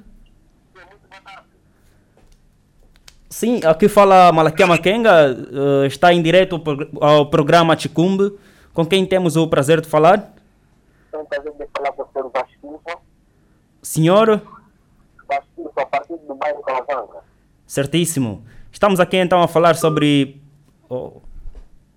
Sim, 3.29 3.61
aqui 3.63 3.87
fala 3.87 4.31
Malakia 4.31 4.65
Makenga, 4.65 5.35
uh, 5.35 5.85
está 5.85 6.11
em 6.11 6.23
direto 6.23 6.59
ao 6.99 7.29
programa 7.29 7.77
Chicumbe. 7.77 8.35
Com 8.73 8.87
quem 8.87 9.05
temos 9.05 9.35
o 9.35 9.47
prazer 9.47 9.81
de 9.81 9.87
falar? 9.87 10.33
Tenho 11.11 11.21
o 11.21 11.27
prazer 11.27 11.53
de 11.53 11.67
falar 11.67 11.91
com 11.91 12.01
o 12.01 12.07
senhor 12.11 12.31
Vasquilva. 12.31 13.01
Senhor? 13.83 14.41
Vasquilva, 15.27 15.81
a 15.83 15.85
partir 15.85 16.17
do 16.17 16.33
bairro 16.33 16.63
Calavanga. 16.63 17.23
Certíssimo. 17.67 18.43
Estamos 18.75 18.99
aqui 18.99 19.15
então 19.15 19.41
a 19.41 19.47
falar 19.47 19.77
sobre 19.77 20.41
oh, 20.89 21.21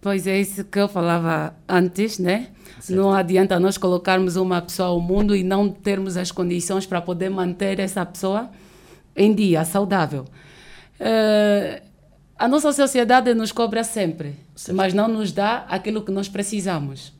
Pois 0.00 0.26
é 0.26 0.40
isso 0.40 0.64
que 0.64 0.78
eu 0.78 0.88
falava 0.88 1.54
antes, 1.68 2.18
né? 2.18 2.48
Certo. 2.78 2.96
Não 2.96 3.12
adianta 3.12 3.58
nós 3.58 3.76
colocarmos 3.76 4.36
uma 4.36 4.62
pessoa 4.62 4.90
ao 4.90 5.00
mundo 5.00 5.34
e 5.34 5.42
não 5.42 5.68
termos 5.68 6.16
as 6.16 6.30
condições 6.30 6.86
para 6.86 7.00
poder 7.00 7.28
manter 7.28 7.80
essa 7.80 8.06
pessoa 8.06 8.48
em 9.18 9.34
dia, 9.34 9.64
saudável. 9.64 10.24
Uh, 11.00 11.82
a 12.38 12.46
nossa 12.46 12.72
sociedade 12.72 13.34
nos 13.34 13.50
cobra 13.50 13.82
sempre, 13.82 14.36
certo. 14.54 14.76
mas 14.76 14.94
não 14.94 15.08
nos 15.08 15.32
dá 15.32 15.66
aquilo 15.68 16.02
que 16.02 16.12
nós 16.12 16.28
precisamos. 16.28 17.12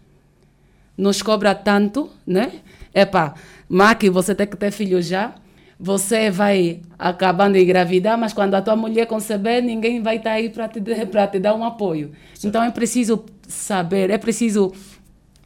Nos 0.96 1.20
cobra 1.22 1.54
tanto, 1.54 2.08
né? 2.26 2.60
Epá, 2.94 3.34
Maqui, 3.68 4.08
você 4.08 4.34
tem 4.34 4.46
que 4.46 4.56
ter 4.56 4.70
filho 4.70 5.02
já. 5.02 5.34
Você 5.78 6.30
vai 6.30 6.80
acabando 6.98 7.54
de 7.54 7.62
engravidar, 7.62 8.18
mas 8.18 8.32
quando 8.32 8.54
a 8.54 8.62
tua 8.62 8.74
mulher 8.74 9.06
conceber, 9.06 9.62
ninguém 9.62 10.02
vai 10.02 10.16
estar 10.16 10.30
tá 10.30 10.36
aí 10.36 10.48
para 10.48 10.68
te, 10.68 10.80
te 10.80 11.38
dar 11.38 11.54
um 11.54 11.62
apoio. 11.62 12.12
Sim. 12.34 12.48
Então 12.48 12.62
é 12.62 12.70
preciso 12.70 13.24
saber, 13.46 14.10
é 14.10 14.18
preciso 14.18 14.72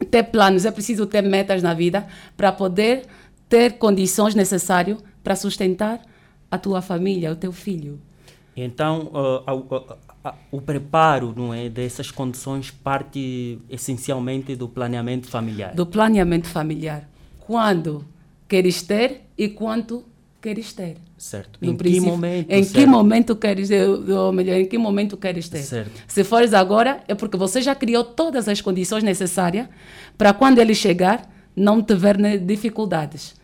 ter 0.09 0.23
planos, 0.23 0.65
é 0.65 0.71
preciso 0.71 1.05
ter 1.05 1.21
metas 1.21 1.61
na 1.61 1.73
vida 1.73 2.07
para 2.35 2.51
poder 2.51 3.03
ter 3.47 3.73
condições 3.73 4.33
necessárias 4.33 4.97
para 5.23 5.35
sustentar 5.35 6.01
a 6.53 6.57
tua 6.59 6.83
família, 6.83 7.31
o 7.31 7.35
teu 7.35 7.51
filho. 7.51 7.99
Então, 8.55 9.09
uh, 9.11 9.51
uh, 9.51 9.75
uh, 9.75 10.33
o 10.51 10.61
preparo 10.61 11.33
não 11.35 11.51
é, 11.51 11.67
dessas 11.67 12.11
condições 12.11 12.69
parte 12.69 13.57
essencialmente 13.67 14.55
do 14.55 14.67
planeamento 14.67 15.27
familiar. 15.27 15.73
Do 15.73 15.87
planeamento 15.87 16.47
familiar 16.47 17.09
quando 17.39 18.05
queres 18.47 18.83
ter 18.83 19.21
e 19.35 19.49
quanto 19.49 20.03
queres 20.39 20.73
ter. 20.73 20.97
Certo. 21.17 21.57
em 21.59 21.75
que 21.75 21.99
momento? 21.99 22.51
Em 22.51 22.63
certo. 22.63 22.75
que 22.75 22.85
momento 22.85 23.35
queres, 23.35 23.69
ou 23.71 24.31
melhor, 24.31 24.57
em 24.57 24.65
que 24.67 24.77
momento 24.77 25.17
queres 25.17 25.49
ter? 25.49 25.59
Certo. 25.63 25.91
Se 26.07 26.23
fores 26.23 26.53
agora, 26.53 27.01
é 27.07 27.15
porque 27.15 27.37
você 27.37 27.61
já 27.61 27.73
criou 27.73 28.03
todas 28.03 28.47
as 28.47 28.61
condições 28.61 29.03
necessárias 29.03 29.67
para 30.17 30.33
quando 30.33 30.59
ele 30.59 30.75
chegar, 30.75 31.27
não 31.55 31.81
tiver 31.81 32.17
dificuldades. 32.39 33.35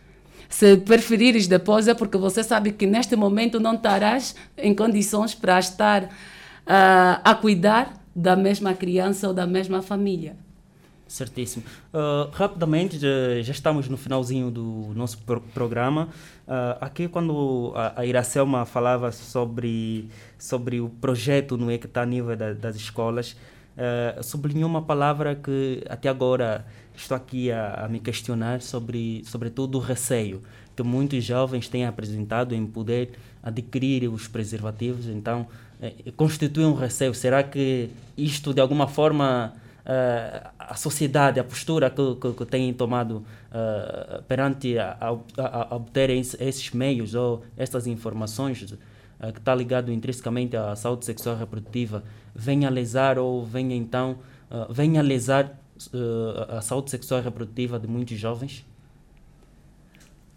Se 0.50 0.76
preferires 0.76 1.46
depois 1.46 1.86
é 1.86 1.94
porque 1.94 2.18
você 2.18 2.42
sabe 2.42 2.72
que 2.72 2.84
neste 2.84 3.14
momento 3.14 3.60
não 3.60 3.76
estarás 3.76 4.34
em 4.58 4.74
condições 4.74 5.32
para 5.32 5.58
estar 5.60 6.04
uh, 6.04 6.08
a 7.24 7.34
cuidar 7.34 7.94
da 8.14 8.34
mesma 8.34 8.74
criança 8.74 9.28
ou 9.28 9.32
da 9.32 9.46
mesma 9.46 9.80
família. 9.80 10.36
Certíssimo. 11.06 11.64
Uh, 11.92 12.30
rapidamente, 12.32 12.98
já, 12.98 13.52
estamos 13.52 13.88
no 13.88 13.96
finalzinho 13.96 14.50
do 14.50 14.92
nosso 14.94 15.18
pro 15.18 15.40
programa. 15.40 16.08
Uh, 16.46 16.78
aqui, 16.80 17.08
quando 17.08 17.72
a, 17.74 18.04
Iracelma 18.04 18.64
falava 18.64 19.10
sobre, 19.10 20.08
sobre 20.38 20.80
o 20.80 20.88
projeto 20.88 21.56
no 21.56 21.70
é, 21.70 21.74
está 21.76 22.02
a 22.02 22.06
nível 22.06 22.36
da, 22.36 22.52
das 22.52 22.76
escolas, 22.76 23.36
uh, 23.76 24.22
sublinhou 24.22 24.70
uma 24.70 24.82
palavra 24.82 25.34
que 25.34 25.82
até 25.88 26.08
agora 26.08 26.64
estou 27.02 27.16
aqui 27.16 27.50
a, 27.50 27.84
a 27.84 27.88
me 27.88 28.00
questionar 28.00 28.60
sobre, 28.60 29.22
sobretudo 29.24 29.78
o 29.78 29.80
receio 29.80 30.40
que 30.76 30.82
muitos 30.82 31.24
jovens 31.24 31.68
têm 31.68 31.84
apresentado 31.84 32.54
em 32.54 32.66
poder 32.66 33.10
adquirir 33.42 34.08
os 34.08 34.28
preservativos. 34.28 35.06
Então, 35.06 35.46
eh, 35.80 36.10
constitui 36.16 36.64
um 36.64 36.74
receio. 36.74 37.14
Será 37.14 37.42
que 37.42 37.90
isto, 38.16 38.54
de 38.54 38.60
alguma 38.60 38.86
forma, 38.86 39.52
uh, 39.80 40.50
a 40.58 40.74
sociedade, 40.74 41.40
a 41.40 41.44
postura 41.44 41.90
que, 41.90 42.14
que, 42.16 42.32
que 42.32 42.46
tem 42.46 42.72
tomado 42.72 43.24
uh, 43.50 44.22
perante 44.22 44.78
a, 44.78 44.96
a, 45.00 45.72
a, 45.72 45.76
obter 45.76 46.10
esses 46.10 46.70
meios 46.70 47.14
ou 47.14 47.42
estas 47.56 47.86
informações 47.86 48.62
uh, 48.62 49.32
que 49.32 49.38
está 49.38 49.54
ligado 49.54 49.92
intrinsecamente 49.92 50.56
à 50.56 50.74
saúde 50.76 51.04
sexual 51.04 51.36
reprodutiva, 51.36 52.02
venha 52.34 52.68
a 52.68 52.70
lesar 52.70 53.18
ou 53.18 53.44
venha 53.44 53.76
então 53.76 54.18
venha 54.70 54.98
a 54.98 55.02
lesar 55.92 56.56
a 56.58 56.60
saúde 56.60 56.90
sexual 56.90 57.20
e 57.20 57.24
reprodutiva 57.24 57.78
de 57.78 57.86
muitos 57.86 58.18
jovens? 58.18 58.64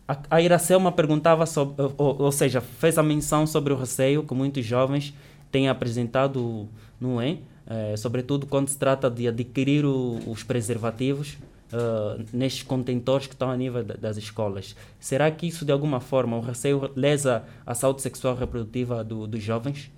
A, 0.07 0.17
a 0.29 0.41
Iracelma 0.41 0.91
perguntava 0.91 1.45
sobre, 1.45 1.75
ou, 1.97 2.21
ou 2.21 2.31
seja, 2.31 2.61
fez 2.61 2.97
a 2.97 3.03
menção 3.03 3.47
sobre 3.47 3.73
o 3.73 3.77
receio 3.77 4.23
que 4.23 4.33
muitos 4.33 4.65
jovens 4.65 5.13
têm 5.51 5.69
apresentado, 5.69 6.67
não 6.99 7.21
é? 7.21 7.37
é, 7.67 7.95
sobretudo 7.97 8.45
quando 8.45 8.67
se 8.67 8.77
trata 8.77 9.09
de 9.09 9.27
adquirir 9.27 9.85
o, 9.85 10.19
os 10.27 10.43
preservativos 10.43 11.37
uh, 11.71 12.23
nestes 12.33 12.63
contentores 12.63 13.27
que 13.27 13.33
estão 13.33 13.49
a 13.49 13.57
nível 13.57 13.83
das 13.83 14.17
escolas. 14.17 14.75
Será 14.99 15.29
que 15.31 15.47
isso, 15.47 15.65
de 15.65 15.71
alguma 15.71 15.99
forma, 15.99 16.37
o 16.37 16.41
receio 16.41 16.91
lesa 16.95 17.43
a 17.65 17.73
saúde 17.73 18.01
sexual 18.01 18.35
reprodutiva 18.35 19.03
do, 19.03 19.27
dos 19.27 19.41
jovens? 19.41 19.91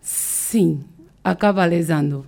Sim, 0.00 0.80
acaba 1.22 1.64
lesando 1.64 2.26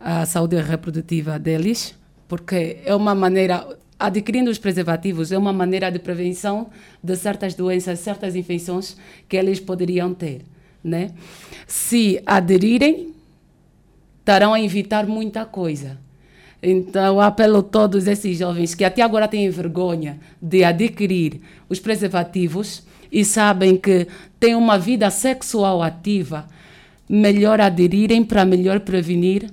a 0.00 0.24
saúde 0.24 0.56
reprodutiva 0.60 1.38
deles, 1.38 1.94
porque 2.26 2.78
é 2.84 2.94
uma 2.94 3.14
maneira 3.14 3.66
adquirindo 4.00 4.50
os 4.50 4.58
preservativos 4.58 5.30
é 5.30 5.36
uma 5.36 5.52
maneira 5.52 5.90
de 5.90 5.98
prevenção 5.98 6.68
de 7.04 7.14
certas 7.16 7.54
doenças, 7.54 7.98
certas 7.98 8.34
infecções 8.34 8.96
que 9.28 9.36
eles 9.36 9.60
poderiam 9.60 10.14
ter, 10.14 10.40
né? 10.82 11.10
Se 11.66 12.22
aderirem, 12.24 13.12
estarão 14.20 14.54
a 14.54 14.60
evitar 14.60 15.06
muita 15.06 15.44
coisa. 15.44 15.98
Então, 16.62 17.20
apelo 17.20 17.58
a 17.58 17.62
todos 17.62 18.06
esses 18.06 18.38
jovens 18.38 18.74
que 18.74 18.84
até 18.84 19.02
agora 19.02 19.28
têm 19.28 19.48
vergonha 19.50 20.18
de 20.40 20.64
adquirir 20.64 21.40
os 21.68 21.78
preservativos 21.78 22.82
e 23.12 23.24
sabem 23.24 23.76
que 23.76 24.06
têm 24.38 24.54
uma 24.54 24.78
vida 24.78 25.10
sexual 25.10 25.82
ativa, 25.82 26.46
melhor 27.08 27.60
aderirem 27.60 28.24
para 28.24 28.44
melhor 28.44 28.80
prevenir 28.80 29.50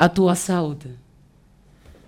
a 0.00 0.08
tua 0.08 0.34
saúde. 0.34 0.88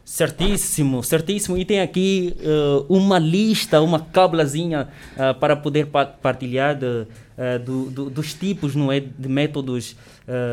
Certíssimo, 0.03 1.03
certíssimo. 1.05 1.59
E 1.59 1.65
tem 1.65 1.83
aqui 1.83 2.35
uh, 2.41 2.87
uma 2.89 3.19
lista, 3.19 3.83
uma 3.83 4.01
cablazinha 4.01 4.89
uh, 5.15 5.39
para 5.39 5.55
poder 5.55 5.89
partilhar 6.23 6.75
de, 6.75 6.87
uh, 6.87 7.59
do, 7.63 7.91
do, 7.91 8.11
dos 8.11 8.33
tipos 8.33 8.75
não 8.75 8.91
é, 8.91 8.99
de 8.99 9.29
métodos 9.29 9.95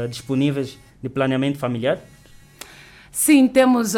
disponíveis 0.10 0.78
de 1.02 1.08
planeamento 1.08 1.58
familiar? 1.60 2.00
Sim, 3.12 3.48
temos 3.48 3.96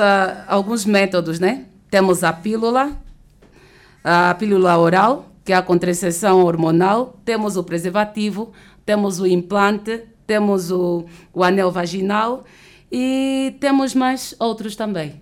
alguns 0.47 0.85
métodos, 0.85 1.39
né? 1.39 1.65
Temos 1.89 2.23
a 2.23 2.33
pílula, 2.33 2.91
a 4.03 4.35
pílula 4.35 4.77
oral, 4.77 5.31
que 5.45 5.53
é 5.53 5.55
a 5.55 5.61
contracepção 5.61 6.43
hormonal, 6.43 7.17
temos 7.23 7.55
o 7.55 7.63
preservativo, 7.63 8.51
temos 8.85 9.19
o 9.19 9.25
implante, 9.25 10.03
temos 10.27 10.71
o, 10.71 11.05
o 11.33 11.43
anel 11.43 11.71
vaginal 11.71 12.43
e 12.91 13.55
temos 13.59 13.95
mais 13.95 14.35
outros 14.39 14.75
também. 14.75 15.21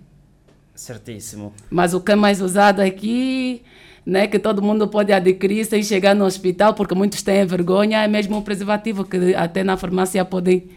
Certíssimo. 0.74 1.52
Mas 1.70 1.94
o 1.94 2.00
que 2.00 2.12
é 2.12 2.16
mais 2.16 2.40
usado 2.40 2.80
aqui, 2.80 3.62
né, 4.04 4.26
que 4.26 4.38
todo 4.38 4.62
mundo 4.62 4.88
pode 4.88 5.12
adquirir 5.12 5.64
sem 5.66 5.82
chegar 5.82 6.14
no 6.14 6.24
hospital, 6.24 6.74
porque 6.74 6.94
muitos 6.94 7.22
têm 7.22 7.44
vergonha, 7.44 8.02
é 8.02 8.08
mesmo 8.08 8.38
o 8.38 8.42
preservativo 8.42 9.04
que 9.04 9.34
até 9.34 9.62
na 9.62 9.76
farmácia 9.76 10.24
podem 10.24 10.70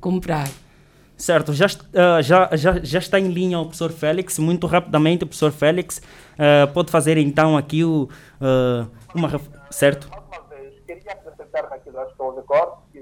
comprar. 0.00 0.48
Certo, 1.16 1.52
já, 1.52 1.66
uh, 1.66 2.20
já, 2.20 2.50
já, 2.54 2.80
já 2.82 2.98
está 2.98 3.20
em 3.20 3.28
linha 3.28 3.60
o 3.60 3.66
professor 3.66 3.92
Félix. 3.92 4.38
Muito 4.38 4.66
rapidamente, 4.66 5.22
o 5.22 5.26
professor 5.28 5.52
Félix 5.52 5.98
uh, 5.98 6.70
pode 6.72 6.90
fazer 6.90 7.16
então 7.16 7.56
aqui 7.56 7.84
o, 7.84 8.08
uh, 8.40 8.90
uma. 9.14 9.40
Certo? 9.70 10.10
Mais 10.10 10.24
uma 10.26 10.48
vez, 10.48 10.74
queria 10.84 11.12
acrescentar 11.12 11.70
naquilo 11.70 12.04
que 12.04 12.10
estou 12.10 12.32
de 12.32 12.40
acordo, 12.40 12.76
que 12.92 12.98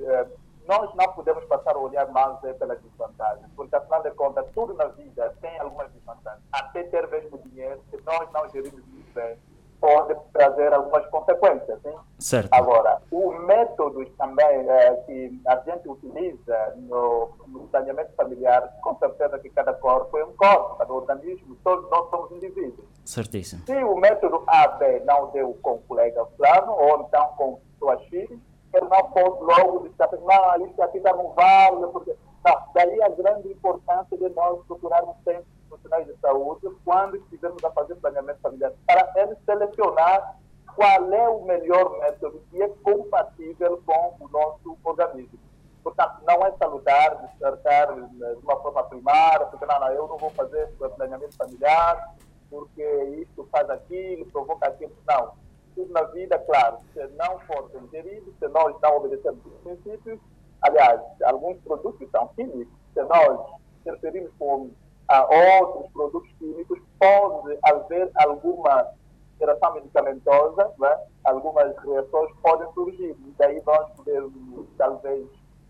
nós 0.72 0.94
não 0.94 1.12
podemos 1.12 1.44
passar 1.44 1.76
a 1.76 1.78
olhar 1.78 2.08
mais 2.08 2.38
pelas 2.40 2.80
desvantagens, 2.80 3.46
porque 3.54 3.76
afinal 3.76 4.02
de 4.02 4.10
contas, 4.12 4.46
tudo 4.54 4.72
na 4.72 4.86
vida 4.86 5.34
tem 5.42 5.58
algumas 5.58 5.90
desvantagens. 5.92 6.42
Até 6.50 6.84
ter 6.84 7.06
mesmo 7.08 7.36
dinheiro, 7.38 7.78
se 7.90 8.00
nós 8.06 8.30
não 8.32 8.48
gerimos 8.48 8.82
muito 8.86 9.12
bem 9.12 9.36
pode 9.78 10.14
trazer 10.32 10.72
algumas 10.72 11.04
consequências. 11.06 11.76
Sim? 11.82 11.96
Certo. 12.16 12.54
Agora, 12.54 13.02
os 13.10 13.44
métodos 13.46 14.08
também 14.16 14.46
é, 14.46 14.94
que 15.04 15.42
a 15.44 15.56
gente 15.56 15.88
utiliza 15.88 16.74
no, 16.76 17.30
no 17.48 17.66
planeamento 17.66 18.12
familiar, 18.14 18.62
com 18.80 18.96
certeza 18.96 19.40
que 19.40 19.50
cada 19.50 19.74
corpo 19.74 20.16
é 20.16 20.24
um 20.24 20.36
corpo, 20.36 20.76
cada 20.76 20.92
organismo, 20.92 21.56
todos 21.64 21.90
nós 21.90 22.08
somos 22.10 22.30
indivíduos. 22.30 22.86
Certíssimo. 23.04 23.62
Se 23.66 23.74
o 23.82 23.96
método 23.96 24.44
AB 24.46 25.00
não 25.04 25.32
deu 25.32 25.58
com 25.60 25.72
o 25.72 25.82
colega 25.82 26.24
fulano, 26.36 26.72
ou 26.74 27.00
então 27.00 27.26
com 27.36 27.60
suas 27.80 28.00
filhas, 28.04 28.38
eu 28.72 28.84
não 28.88 29.10
posso 29.10 29.44
logo 29.44 29.88
dizer, 29.88 30.20
não, 30.20 30.66
isso 30.66 30.82
aqui 30.82 30.98
está 30.98 31.12
no 31.14 31.30
vale, 31.30 31.86
porque... 31.92 32.16
Não, 32.44 32.60
daí 32.74 33.00
a 33.02 33.08
grande 33.08 33.52
importância 33.52 34.18
de 34.18 34.28
nós 34.30 34.64
procurarmos 34.66 35.16
sempre 35.22 35.44
profissionais 35.68 36.06
de 36.06 36.16
saúde 36.18 36.68
quando 36.84 37.16
estivermos 37.16 37.62
a 37.64 37.70
fazer 37.70 37.94
planeamento 37.96 38.40
familiar, 38.40 38.72
para 38.86 39.12
eles 39.16 39.38
selecionar 39.44 40.36
qual 40.74 41.12
é 41.12 41.28
o 41.28 41.42
melhor 41.44 41.98
método 41.98 42.42
que 42.50 42.62
é 42.62 42.68
compatível 42.82 43.80
com 43.86 44.16
o 44.20 44.28
nosso 44.28 44.76
organismo. 44.84 45.38
Portanto, 45.82 46.22
não 46.26 46.46
é 46.46 46.52
salutar 46.52 47.26
descartar 47.26 47.92
de 47.94 48.44
uma 48.44 48.56
forma 48.60 48.82
primária, 48.84 49.46
porque 49.46 49.66
não, 49.66 49.80
não, 49.80 49.88
eu 49.88 50.06
não 50.06 50.16
vou 50.16 50.30
fazer 50.30 50.68
planeamento 50.96 51.36
familiar, 51.36 52.14
porque 52.48 52.82
isso 52.82 53.46
faz 53.50 53.68
aquilo, 53.68 54.26
provoca 54.26 54.68
aquilo. 54.68 54.92
Não. 55.06 55.32
Tudo 55.74 55.92
na 55.92 56.02
vida, 56.04 56.38
claro, 56.38 56.78
se 56.92 57.06
não 57.18 57.38
for 57.40 57.70
ingerido, 57.82 58.32
se 58.38 58.48
nós 58.48 58.74
não 58.80 58.96
obedecermos 58.96 59.44
os 59.46 59.60
princípios, 59.62 60.18
aliás, 60.62 61.00
alguns 61.24 61.58
produtos 61.60 62.10
são 62.10 62.28
químicos, 62.28 62.74
se 62.92 63.02
nós 63.02 63.40
interferimos 63.80 64.30
com 64.38 64.70
a 65.08 65.60
outros 65.60 65.90
produtos 65.92 66.30
químicos, 66.38 66.78
pode 66.98 67.58
haver 67.64 68.10
alguma 68.16 68.92
interação 69.36 69.74
medicamentosa, 69.74 70.72
né? 70.78 70.98
algumas 71.24 71.76
reações 71.78 72.30
podem 72.42 72.72
surgir. 72.72 73.10
E 73.10 73.34
daí 73.38 73.60
nós 73.66 73.90
podemos, 73.96 74.32
talvez, 74.78 75.26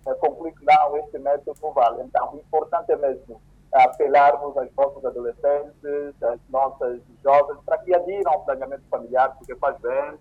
eh, 0.07 0.15
concluir 0.15 0.53
que 0.53 0.65
não, 0.65 0.97
este 0.99 1.19
método 1.19 1.59
não 1.63 1.73
vale. 1.73 2.03
Então, 2.03 2.35
o 2.35 2.37
importante 2.37 2.93
é 2.93 2.97
mesmo 2.97 3.41
apelarmos 3.73 4.57
aos 4.57 4.69
nossos 4.77 5.05
adolescentes, 5.05 6.23
às 6.23 6.41
nossas 6.51 7.01
jovens, 7.23 7.59
para 7.65 7.79
que 7.79 7.95
adiram 7.95 8.33
ao 8.33 8.45
planeamento 8.45 8.83
familiar, 8.91 9.35
porque 9.37 9.55
faz 9.57 9.79
bem. 9.81 10.19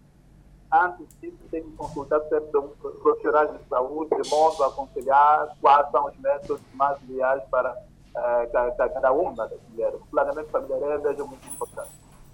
Antes 0.71 1.05
disso, 1.19 1.37
tem 1.51 1.63
que 1.63 1.71
consultar 1.75 2.21
sempre 2.29 2.57
um 2.57 2.69
profissionais 2.69 3.51
de 3.51 3.67
saúde, 3.67 4.21
de 4.21 4.29
modo 4.29 4.63
a 4.63 4.67
aconselhar 4.67 5.57
quais 5.59 5.91
são 5.91 6.05
os 6.05 6.17
métodos 6.19 6.61
mais 6.73 7.01
ideais 7.03 7.43
para 7.51 7.73
uh, 7.73 8.77
cada, 8.77 9.11
uma 9.11 9.47
das 9.49 9.59
mulheres. 9.69 9.99
O 9.99 10.05
planeamento 10.05 10.49
familiar 10.49 10.91
é 10.91 10.97
mesmo 10.99 11.27
muito 11.27 11.45
importante. 11.47 11.91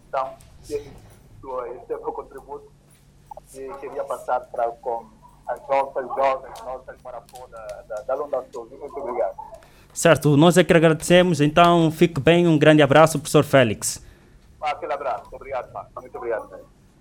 Então, 0.07 0.35
esse, 0.61 0.75
esse 0.75 1.93
é 1.93 1.97
o 1.97 2.01
meu 2.01 2.13
contributo 2.13 2.71
e 3.55 3.73
queria 3.79 4.03
passar 4.03 4.41
para 4.51 4.69
com 4.69 5.07
as 5.47 5.67
nossas 5.67 6.05
jovens, 6.07 6.63
nossas 6.63 7.01
marapô 7.01 7.47
da, 7.47 8.03
da, 8.03 8.43
Sul. 8.51 8.67
Muito 8.69 8.99
obrigado. 8.99 9.35
Certo, 9.97 10.37
nós 10.37 10.55
é 10.59 10.63
que 10.63 10.71
agradecemos. 10.71 11.41
Então, 11.41 11.89
fique 11.89 12.21
bem. 12.21 12.47
Um 12.47 12.55
grande 12.55 12.83
abraço, 12.83 13.17
professor 13.17 13.43
Félix. 13.43 13.99
Ah, 14.61 14.69
aquele 14.69 14.93
abraço. 14.93 15.23
Obrigado, 15.31 15.73
Marco. 15.73 15.89
Muito 15.99 16.15
obrigado. 16.15 16.47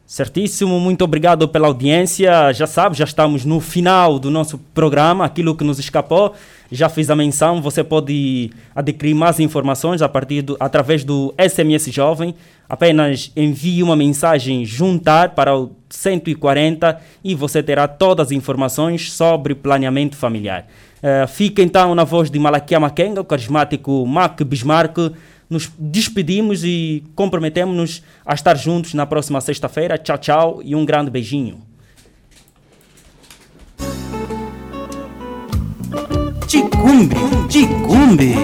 Certíssimo, 0.06 0.80
muito 0.80 1.04
obrigado 1.04 1.46
pela 1.46 1.68
audiência. 1.68 2.54
Já 2.54 2.66
sabe, 2.66 2.96
já 2.96 3.04
estamos 3.04 3.44
no 3.44 3.60
final 3.60 4.18
do 4.18 4.30
nosso 4.30 4.56
programa, 4.72 5.26
aquilo 5.26 5.54
que 5.54 5.62
nos 5.62 5.78
escapou. 5.78 6.34
Já 6.70 6.88
fiz 6.88 7.10
a 7.10 7.16
menção, 7.16 7.62
você 7.62 7.84
pode 7.84 8.50
adquirir 8.74 9.14
mais 9.14 9.38
informações 9.38 10.02
a 10.02 10.08
partir 10.08 10.42
do, 10.42 10.56
através 10.58 11.04
do 11.04 11.34
SMS 11.38 11.90
Jovem. 11.92 12.34
Apenas 12.68 13.30
envie 13.36 13.82
uma 13.82 13.94
mensagem 13.94 14.64
juntar 14.64 15.34
para 15.34 15.56
o 15.56 15.70
140 15.88 17.00
e 17.22 17.34
você 17.34 17.62
terá 17.62 17.86
todas 17.86 18.26
as 18.26 18.32
informações 18.32 19.12
sobre 19.12 19.54
planeamento 19.54 20.16
familiar. 20.16 20.66
Uh, 20.96 21.28
fica 21.28 21.62
então 21.62 21.94
na 21.94 22.02
voz 22.02 22.30
de 22.30 22.38
Malakia 22.38 22.80
Makenga, 22.80 23.20
o 23.20 23.24
carismático 23.24 24.04
Mac 24.06 24.42
Bismarck. 24.42 25.12
Nos 25.48 25.70
despedimos 25.78 26.64
e 26.64 27.04
comprometemos-nos 27.14 28.02
a 28.24 28.34
estar 28.34 28.56
juntos 28.56 28.94
na 28.94 29.06
próxima 29.06 29.40
sexta-feira. 29.40 29.96
Tchau, 29.96 30.18
tchau 30.18 30.60
e 30.64 30.74
um 30.74 30.84
grande 30.84 31.08
beijinho. 31.08 31.75
Ticumbe, 36.56 37.16
Ticumbe. 37.50 38.34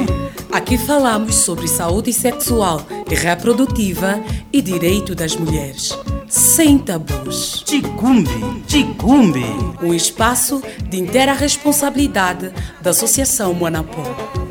Aqui 0.53 0.77
falamos 0.77 1.35
sobre 1.37 1.67
saúde 1.67 2.13
sexual 2.13 2.87
e 3.11 3.15
reprodutiva 3.15 4.21
e 4.53 4.61
direito 4.61 5.15
das 5.15 5.35
mulheres. 5.35 5.99
Sem 6.29 6.77
tabus. 6.77 7.63
Ticumbe, 7.65 8.29
Ticumbe. 8.67 9.47
Um 9.83 9.95
espaço 9.95 10.63
de 10.91 10.99
inteira 10.99 11.33
responsabilidade 11.33 12.53
da 12.83 12.91
Associação 12.91 13.55
Monapó. 13.55 14.42